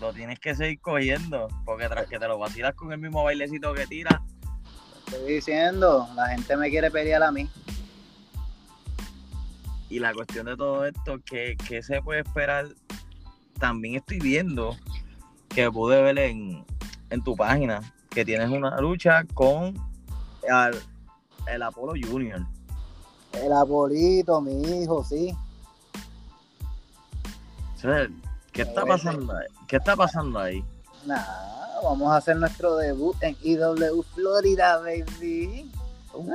Lo 0.00 0.12
tienes 0.12 0.38
que 0.38 0.54
seguir 0.54 0.80
cogiendo, 0.80 1.48
porque 1.64 1.88
tras 1.88 2.06
que 2.06 2.18
te 2.18 2.28
lo 2.28 2.38
vacilas 2.38 2.74
con 2.74 2.92
el 2.92 2.98
mismo 2.98 3.24
bailecito 3.24 3.74
que 3.74 3.86
tira. 3.88 4.22
Estoy 5.06 5.34
diciendo, 5.34 6.08
la 6.14 6.28
gente 6.28 6.56
me 6.56 6.70
quiere 6.70 6.90
pelear 6.92 7.24
a 7.24 7.32
mí. 7.32 7.50
Y 9.88 9.98
la 9.98 10.14
cuestión 10.14 10.46
de 10.46 10.56
todo 10.56 10.86
esto, 10.86 11.18
¿qué, 11.24 11.56
se 11.82 12.00
puede 12.00 12.20
esperar? 12.20 12.68
También 13.58 13.96
estoy 13.96 14.20
viendo 14.20 14.76
que 15.48 15.68
pude 15.72 16.00
ver 16.02 16.18
en, 16.18 16.64
tu 17.24 17.34
página 17.34 17.80
que 18.10 18.24
tienes 18.24 18.50
una 18.50 18.78
lucha 18.80 19.24
con 19.34 19.74
el 21.48 21.62
Apolo 21.62 21.94
Junior. 22.00 22.46
El 23.32 23.52
abuelito, 23.52 24.40
mi 24.40 24.82
hijo, 24.82 25.04
sí. 25.04 25.36
¿Qué 28.52 28.62
está 28.62 28.84
pasando 28.84 29.36
ahí? 29.36 29.46
¿Qué 29.68 29.76
está 29.76 29.94
pasando 29.94 30.38
ahí? 30.40 30.64
Nada, 31.06 31.80
vamos 31.82 32.10
a 32.10 32.16
hacer 32.16 32.36
nuestro 32.36 32.76
debut 32.76 33.16
en 33.22 33.36
IW 33.42 34.02
Florida, 34.14 34.78
baby. 34.78 35.70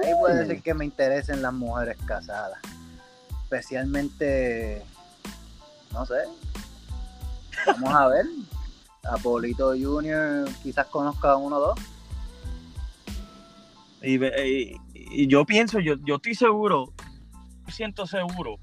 Ahí 0.04 0.14
puede 0.20 0.48
ser 0.48 0.62
que 0.62 0.74
me 0.74 0.86
interesen 0.86 1.42
las 1.42 1.54
mujeres 1.54 1.98
casadas. 2.06 2.60
Especialmente, 3.44 4.82
no 5.92 6.06
sé. 6.06 6.16
Vamos 7.66 7.94
a 7.94 8.08
ver. 8.08 8.26
Apolito 9.04 9.74
Junior 9.78 10.48
quizás 10.62 10.88
conozca 10.88 11.32
a 11.32 11.36
uno 11.36 11.58
o 11.58 11.60
dos. 11.60 11.80
Y, 14.02 14.24
y, 14.24 14.82
y 15.14 15.28
yo 15.28 15.46
pienso, 15.46 15.80
yo, 15.80 15.96
yo 16.04 16.16
estoy 16.16 16.36
seguro, 16.36 16.92
siento 17.68 18.08
seguro, 18.08 18.58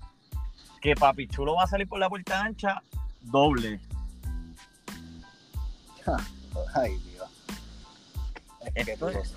que 0.81 0.95
Papi 0.95 1.29
Chulo 1.29 1.55
va 1.55 1.65
a 1.65 1.67
salir 1.67 1.89
por 1.89 2.01
la 2.01 2.09
puerta 2.09 2.43
ancha 2.43 2.83
doble. 3.23 3.81
Ay, 6.75 6.99
Dios. 6.99 7.29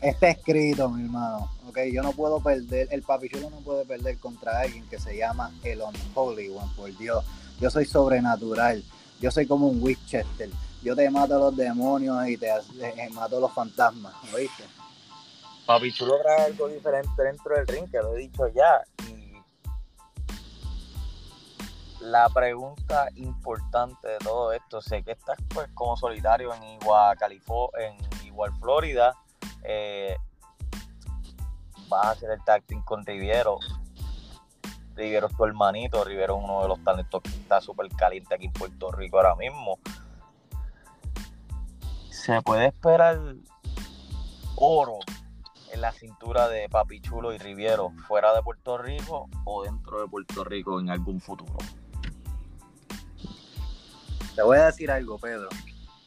está 0.01 0.29
escrito, 0.29 0.89
mi 0.89 1.03
hermano. 1.03 1.51
ok, 1.67 1.79
yo 1.91 2.01
no 2.01 2.11
puedo 2.13 2.41
perder, 2.41 2.87
el 2.91 3.03
papichulo 3.03 3.49
no 3.49 3.57
puede 3.57 3.85
perder 3.85 4.17
contra 4.17 4.59
alguien 4.59 4.85
que 4.87 4.99
se 4.99 5.15
llama 5.15 5.51
el 5.63 5.81
Unholy 5.81 6.49
One, 6.49 6.71
por 6.75 6.97
Dios. 6.97 7.23
Yo 7.59 7.69
soy 7.69 7.85
sobrenatural, 7.85 8.83
yo 9.21 9.31
soy 9.31 9.45
como 9.45 9.67
un 9.67 9.81
Winchester, 9.81 10.49
yo 10.81 10.95
te 10.95 11.09
mato 11.09 11.35
a 11.35 11.39
los 11.39 11.55
demonios 11.55 12.27
y 12.27 12.37
te, 12.37 12.47
eh, 12.49 13.09
mato 13.13 13.37
a 13.37 13.41
los 13.41 13.53
fantasmas, 13.53 14.13
¿oíste? 14.33 14.63
Papichulo 15.65 16.19
trae 16.21 16.45
algo 16.45 16.67
diferente 16.67 17.23
dentro 17.23 17.55
del 17.55 17.67
ring, 17.67 17.89
que 17.89 17.99
lo 17.99 18.15
he 18.15 18.19
dicho 18.19 18.47
ya. 18.49 18.83
Y 19.07 19.33
la 22.01 22.27
pregunta 22.29 23.07
importante 23.15 24.07
de 24.07 24.17
todo 24.17 24.51
esto, 24.51 24.81
sé 24.81 25.03
que 25.03 25.11
estás 25.11 25.37
pues 25.53 25.69
como 25.73 25.95
solitario 25.95 26.53
en 26.53 26.63
Igual, 26.63 27.17
en 27.79 28.25
Igual 28.25 28.51
Florida, 28.59 29.15
eh, 29.63 30.17
vas 31.87 32.05
a 32.05 32.11
hacer 32.11 32.31
el 32.31 32.43
tag 32.43 32.63
con 32.83 33.05
Riviero. 33.05 33.59
Riviero 34.95 35.27
es 35.27 35.37
tu 35.37 35.45
hermanito, 35.45 36.03
Riviero 36.03 36.37
es 36.37 36.43
uno 36.43 36.61
de 36.61 36.67
los 36.67 36.83
talentos 36.83 37.21
que 37.21 37.29
está 37.29 37.61
súper 37.61 37.87
caliente 37.89 38.35
aquí 38.35 38.45
en 38.45 38.53
Puerto 38.53 38.91
Rico 38.91 39.17
ahora 39.17 39.35
mismo. 39.35 39.79
Se 42.09 42.41
puede 42.41 42.67
esperar 42.67 43.17
oro 44.55 44.99
en 45.73 45.81
la 45.81 45.91
cintura 45.91 46.47
de 46.47 46.69
Papi 46.69 47.01
Chulo 47.01 47.33
y 47.33 47.37
Riviero 47.37 47.91
fuera 48.07 48.33
de 48.33 48.41
Puerto 48.41 48.77
Rico 48.77 49.29
o 49.43 49.63
dentro 49.63 50.01
de 50.01 50.07
Puerto 50.07 50.43
Rico 50.43 50.79
en 50.79 50.89
algún 50.89 51.19
futuro. 51.19 51.57
Te 54.35 54.41
voy 54.41 54.57
a 54.57 54.67
decir 54.67 54.89
algo, 54.89 55.17
Pedro, 55.17 55.49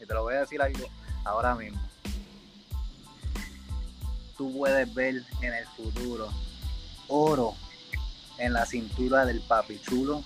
y 0.01 0.07
te 0.07 0.15
lo 0.15 0.23
voy 0.23 0.35
a 0.35 0.41
decir 0.41 0.63
algo 0.63 0.87
ahora 1.25 1.55
mismo 1.55 1.87
tú 4.37 4.53
puedes 4.57 4.93
ver 4.95 5.23
en 5.41 5.55
el 5.55 5.67
futuro 5.69 6.29
oro 7.09 7.55
en 8.39 8.53
la 8.53 8.67
cintura 8.67 9.25
del 9.25 9.41
papichulo 9.41 10.23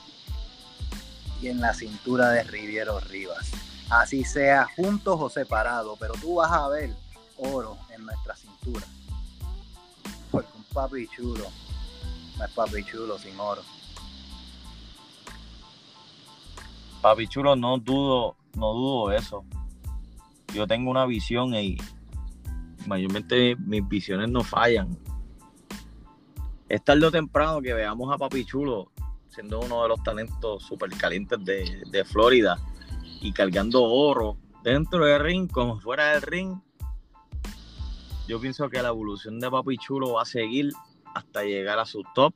y 1.41 1.49
en 1.49 1.61
la 1.61 1.73
cintura 1.73 2.31
de 2.31 2.43
Riviero 2.43 2.99
Rivas. 3.01 3.51
Así 3.89 4.25
sea 4.25 4.67
juntos 4.77 5.17
o 5.21 5.31
separados, 5.31 5.99
pero 5.99 6.15
tú 6.15 6.37
vas 6.37 6.51
a 6.51 6.69
ver 6.69 6.91
oro 7.37 7.79
en 7.95 8.05
nuestra 8.05 8.35
cintura. 8.37 8.87
Porque 10.73 10.95
un 10.97 11.07
papichulo 11.09 11.45
no 12.39 12.45
es 12.45 12.51
papichulo 12.53 13.19
sin 13.19 13.39
oro. 13.39 13.63
Papichulo, 17.01 17.57
no 17.57 17.79
dudo, 17.79 18.37
no 18.57 18.73
dudo 18.73 19.13
eso. 19.13 19.45
Yo 20.55 20.67
tengo 20.67 20.91
una 20.91 21.07
visión 21.07 21.55
y 21.55 21.79
mayormente 22.87 23.57
mis 23.57 23.87
visiones 23.89 24.29
no 24.29 24.43
fallan. 24.43 24.99
Es 26.69 26.85
tarde 26.85 27.07
o 27.07 27.11
temprano 27.11 27.61
que 27.61 27.73
veamos 27.73 28.13
a 28.13 28.19
Papi 28.19 28.45
Chulo 28.45 28.91
siendo 29.29 29.61
uno 29.61 29.83
de 29.83 29.89
los 29.89 30.03
talentos 30.03 30.63
super 30.65 30.91
calientes 30.91 31.39
de, 31.45 32.05
Florida 32.05 32.59
y 33.21 33.33
cargando 33.33 33.83
oro 33.83 34.37
dentro 34.63 35.05
del 35.05 35.21
ring 35.21 35.51
como 35.51 35.81
fuera 35.81 36.13
del 36.13 36.23
ring. 36.23 36.57
Yo 38.31 38.41
pienso 38.41 38.71
que 38.71 38.81
la 38.81 38.91
evolución 38.91 39.41
de 39.41 39.51
Papi 39.51 39.77
Chulo 39.77 40.13
va 40.13 40.23
a 40.23 40.25
seguir 40.25 40.71
hasta 41.17 41.43
llegar 41.43 41.81
a 41.81 41.85
su 41.85 42.05
top. 42.15 42.33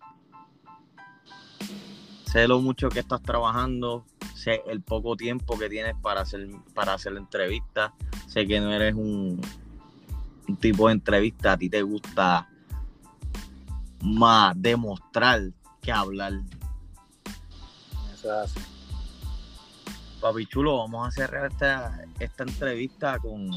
Sé 2.25 2.49
lo 2.49 2.61
mucho 2.61 2.89
que 2.89 2.99
estás 2.99 3.23
trabajando, 3.23 4.05
sé 4.35 4.61
el 4.67 4.83
poco 4.83 5.15
tiempo 5.17 5.57
que 5.57 5.69
tienes 5.69 5.95
para 6.03 6.23
hacer, 6.23 6.49
para 6.75 6.95
hacer 6.95 7.17
entrevistas. 7.17 7.93
Sé 8.27 8.45
que 8.45 8.59
no 8.59 8.73
eres 8.73 8.97
un, 8.97 9.41
un 10.49 10.57
tipo 10.57 10.89
de 10.89 10.95
entrevista, 10.95 11.53
a 11.53 11.57
ti 11.57 11.71
te 11.71 11.83
gusta 11.83 12.51
más 14.03 14.61
demostrar 14.61 15.43
que 15.81 15.93
hablar. 15.93 16.33
Eso 18.13 18.43
es 18.43 18.51
así. 18.51 18.61
Papi 20.21 20.45
Chulo, 20.47 20.79
vamos 20.79 21.07
a 21.07 21.11
cerrar 21.13 21.53
esta, 21.53 22.05
esta 22.19 22.43
entrevista 22.43 23.21
con, 23.21 23.49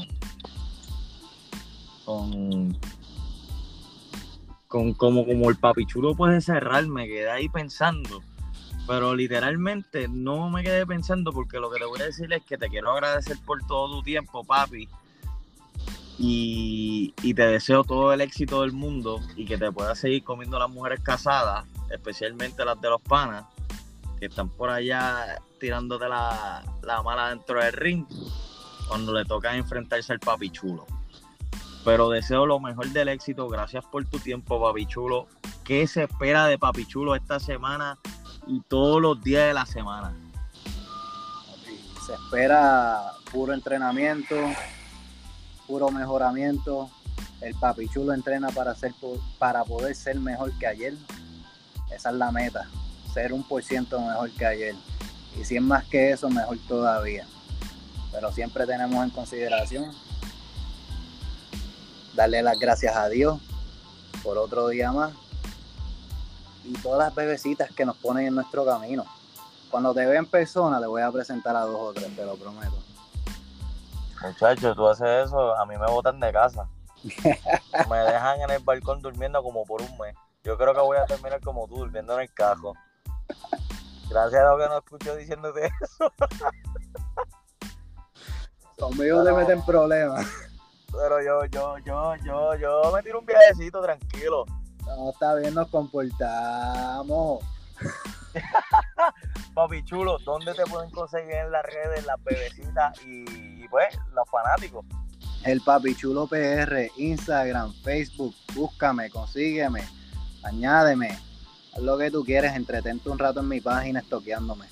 con, 2.08 2.74
con 4.66 4.94
como, 4.94 5.26
como 5.26 5.50
el 5.50 5.56
Papi 5.56 5.84
Chulo 5.84 6.14
puede 6.14 6.40
cerrar, 6.40 6.86
me 6.86 7.06
quedé 7.06 7.30
ahí 7.30 7.50
pensando. 7.50 8.22
Pero 8.86 9.14
literalmente 9.14 10.08
no 10.08 10.48
me 10.48 10.62
quedé 10.62 10.86
pensando 10.86 11.34
porque 11.34 11.60
lo 11.60 11.70
que 11.70 11.78
te 11.78 11.84
voy 11.84 12.00
a 12.00 12.06
decir 12.06 12.32
es 12.32 12.42
que 12.46 12.56
te 12.56 12.70
quiero 12.70 12.92
agradecer 12.92 13.36
por 13.44 13.62
todo 13.66 13.98
tu 13.98 14.02
tiempo, 14.02 14.42
papi 14.42 14.88
y, 16.18 17.12
te 17.34 17.46
deseo 17.46 17.84
todo 17.84 18.14
el 18.14 18.22
éxito 18.22 18.62
del 18.62 18.72
mundo 18.72 19.20
y 19.36 19.44
que 19.44 19.58
te 19.58 19.70
puedas 19.70 19.98
seguir 19.98 20.24
comiendo 20.24 20.58
las 20.58 20.70
mujeres 20.70 21.00
casadas, 21.00 21.66
especialmente 21.90 22.64
las 22.64 22.80
de 22.80 22.88
los 22.88 23.02
panas, 23.02 23.44
que 24.18 24.26
están 24.26 24.48
por 24.48 24.70
allá 24.70 25.38
tirándote 25.60 26.08
la, 26.08 26.64
la 26.82 27.02
mala 27.02 27.28
dentro 27.28 27.62
del 27.62 27.74
ring 27.74 28.06
cuando 28.88 29.12
le 29.12 29.26
toca 29.26 29.54
enfrentarse 29.54 30.14
al 30.14 30.20
papi 30.20 30.48
chulo. 30.48 30.86
Pero 31.88 32.10
deseo 32.10 32.44
lo 32.44 32.60
mejor 32.60 32.90
del 32.90 33.08
éxito. 33.08 33.48
Gracias 33.48 33.82
por 33.82 34.04
tu 34.04 34.18
tiempo, 34.18 34.60
papi 34.60 34.84
chulo. 34.84 35.26
¿Qué 35.64 35.86
se 35.86 36.02
espera 36.02 36.44
de 36.44 36.58
papi 36.58 36.84
chulo 36.84 37.14
esta 37.14 37.40
semana 37.40 37.96
y 38.46 38.60
todos 38.60 39.00
los 39.00 39.22
días 39.22 39.46
de 39.46 39.54
la 39.54 39.64
semana? 39.64 40.12
Se 42.04 42.12
espera 42.12 43.12
puro 43.32 43.54
entrenamiento, 43.54 44.36
puro 45.66 45.90
mejoramiento. 45.90 46.90
El 47.40 47.54
papi 47.54 47.88
chulo 47.88 48.12
entrena 48.12 48.50
para, 48.50 48.74
ser, 48.74 48.92
para 49.38 49.64
poder 49.64 49.94
ser 49.94 50.20
mejor 50.20 50.52
que 50.58 50.66
ayer. 50.66 50.92
Esa 51.90 52.10
es 52.10 52.16
la 52.16 52.30
meta, 52.30 52.68
ser 53.14 53.32
un 53.32 53.42
por 53.42 53.62
ciento 53.62 53.98
mejor 53.98 54.30
que 54.32 54.44
ayer. 54.44 54.74
Y 55.40 55.44
si 55.46 55.56
es 55.56 55.62
más 55.62 55.86
que 55.86 56.10
eso, 56.10 56.28
mejor 56.28 56.58
todavía. 56.68 57.26
Pero 58.12 58.30
siempre 58.30 58.66
tenemos 58.66 59.02
en 59.02 59.08
consideración 59.08 59.90
darle 62.18 62.42
las 62.42 62.58
gracias 62.58 62.96
a 62.96 63.08
Dios 63.08 63.40
por 64.24 64.38
otro 64.38 64.66
día 64.66 64.90
más 64.90 65.12
y 66.64 66.72
todas 66.82 66.98
las 66.98 67.14
bebecitas 67.14 67.70
que 67.70 67.86
nos 67.86 67.96
ponen 67.96 68.26
en 68.26 68.34
nuestro 68.34 68.66
camino. 68.66 69.04
Cuando 69.70 69.94
te 69.94 70.04
vea 70.04 70.18
en 70.18 70.26
persona, 70.26 70.80
le 70.80 70.88
voy 70.88 71.00
a 71.00 71.12
presentar 71.12 71.54
a 71.54 71.60
dos 71.60 71.76
o 71.78 71.92
tres, 71.92 72.14
te 72.16 72.26
lo 72.26 72.34
prometo. 72.34 72.76
Muchachos, 74.20 74.74
tú 74.74 74.88
haces 74.88 75.26
eso, 75.26 75.54
a 75.54 75.64
mí 75.64 75.76
me 75.78 75.86
botan 75.86 76.18
de 76.18 76.32
casa. 76.32 76.68
me 77.88 77.98
dejan 77.98 78.40
en 78.40 78.50
el 78.50 78.64
balcón 78.64 79.00
durmiendo 79.00 79.40
como 79.40 79.64
por 79.64 79.80
un 79.80 79.96
mes. 79.98 80.16
Yo 80.42 80.58
creo 80.58 80.74
que 80.74 80.80
voy 80.80 80.98
a 80.98 81.06
terminar 81.06 81.40
como 81.40 81.68
tú, 81.68 81.76
durmiendo 81.76 82.14
en 82.14 82.22
el 82.22 82.34
cajo. 82.34 82.74
Gracias 84.10 84.42
a 84.42 84.56
Dios 84.56 84.60
que 84.60 84.68
no 84.68 84.78
escucho 84.78 85.14
diciéndote 85.14 85.70
eso. 85.80 86.12
Conmigo 88.76 89.22
te 89.22 89.32
meten 89.32 89.64
problemas. 89.64 90.26
Pero 90.92 91.22
yo, 91.22 91.44
yo, 91.46 91.78
yo, 91.78 92.16
yo, 92.24 92.54
yo 92.56 92.92
me 92.94 93.02
tiro 93.02 93.20
un 93.20 93.26
viajecito 93.26 93.82
tranquilo. 93.82 94.44
No, 94.86 95.10
está 95.10 95.34
bien, 95.34 95.54
nos 95.54 95.68
comportamos. 95.68 97.44
Papi 99.54 99.84
chulo, 99.84 100.18
¿dónde 100.24 100.54
te 100.54 100.64
pueden 100.64 100.90
conseguir 100.90 101.34
en 101.34 101.50
las 101.50 101.64
redes 101.64 102.06
las 102.06 102.22
bebecitas 102.24 102.98
y, 103.06 103.66
pues 103.68 103.98
los 104.14 104.28
fanáticos? 104.30 104.84
El 105.44 105.60
Papi 105.60 105.94
Chulo 105.94 106.26
PR, 106.26 106.90
Instagram, 106.96 107.72
Facebook, 107.82 108.34
búscame, 108.54 109.08
consígueme, 109.10 109.82
añádeme, 110.42 111.10
haz 111.74 111.80
lo 111.80 111.96
que 111.96 112.10
tú 112.10 112.24
quieres, 112.24 112.54
entretente 112.54 113.08
un 113.08 113.18
rato 113.18 113.40
en 113.40 113.48
mi 113.48 113.60
página 113.60 114.00
estoqueándome. 114.00 114.66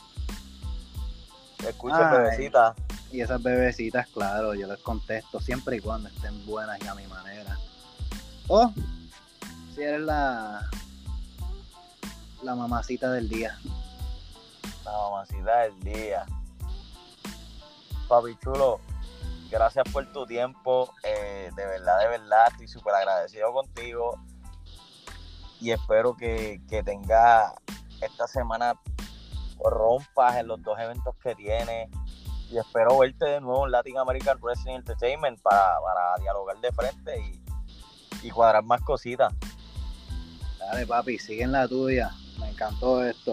Escucha, 1.67 2.11
bebecitas. 2.11 2.75
Y 3.13 3.21
esas 3.21 3.43
bebecitas, 3.43 4.09
claro, 4.09 4.55
yo 4.55 4.67
les 4.67 4.81
contesto 4.81 5.41
siempre 5.41 5.77
y 5.77 5.81
cuando 5.81 6.09
estén 6.09 6.45
buenas 6.45 6.79
y 6.83 6.87
a 6.87 6.95
mi 6.95 7.07
manera. 7.07 7.57
O 8.49 8.73
si 9.75 9.83
eres 9.83 10.01
la, 10.01 10.69
la 12.43 12.55
mamacita 12.55 13.11
del 13.13 13.29
día. 13.29 13.59
La 14.85 14.93
mamacita 14.93 15.61
del 15.63 15.81
día. 15.81 16.27
Papi 18.09 18.37
chulo, 18.43 18.81
gracias 19.51 19.85
por 19.93 20.11
tu 20.13 20.27
tiempo. 20.27 20.93
Eh, 21.03 21.51
de 21.55 21.67
verdad, 21.67 21.99
de 22.01 22.09
verdad, 22.09 22.47
estoy 22.53 22.69
súper 22.69 22.95
agradecido 22.95 23.53
contigo. 23.53 24.19
Y 25.61 25.71
espero 25.71 26.17
que, 26.17 26.61
que 26.69 26.83
tenga 26.83 27.55
esta 28.01 28.27
semana 28.27 28.75
rompas 29.65 30.37
en 30.37 30.49
los 30.49 30.63
dos 30.63 30.79
eventos 30.79 31.15
que 31.23 31.35
tienes. 31.35 31.91
Y 32.51 32.59
espero 32.59 32.99
verte 32.99 33.25
de 33.25 33.41
nuevo 33.41 33.67
en 33.67 33.73
Latin 33.73 33.99
American 33.99 34.39
Wrestling 34.41 34.75
Entertainment 34.75 35.41
para, 35.41 35.79
dialogar 36.21 36.59
de 36.61 36.73
frente 36.73 37.19
y, 37.21 38.27
y 38.27 38.31
cuadrar 38.31 38.63
más 38.63 38.81
cositas. 38.83 39.33
Dale, 40.59 40.87
papi, 40.87 41.19
sigue 41.19 41.43
en 41.43 41.53
la 41.53 41.69
tuya. 41.69 42.11
Me 42.39 42.51
encantó 42.51 43.05
esto. 43.05 43.33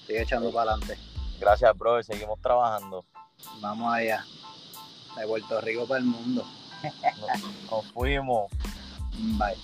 Estoy 0.00 0.16
echando 0.16 0.52
para 0.52 0.72
adelante. 0.72 0.98
Gracias, 1.40 1.76
bro. 1.76 2.02
Seguimos 2.02 2.40
trabajando. 2.40 3.04
Vamos 3.60 3.92
allá. 3.92 4.24
De 5.16 5.26
Puerto 5.26 5.60
Rico 5.60 5.86
para 5.86 6.00
el 6.00 6.06
mundo. 6.06 6.44
nos 7.70 7.86
fuimos. 7.92 8.50
Bye. 9.38 9.56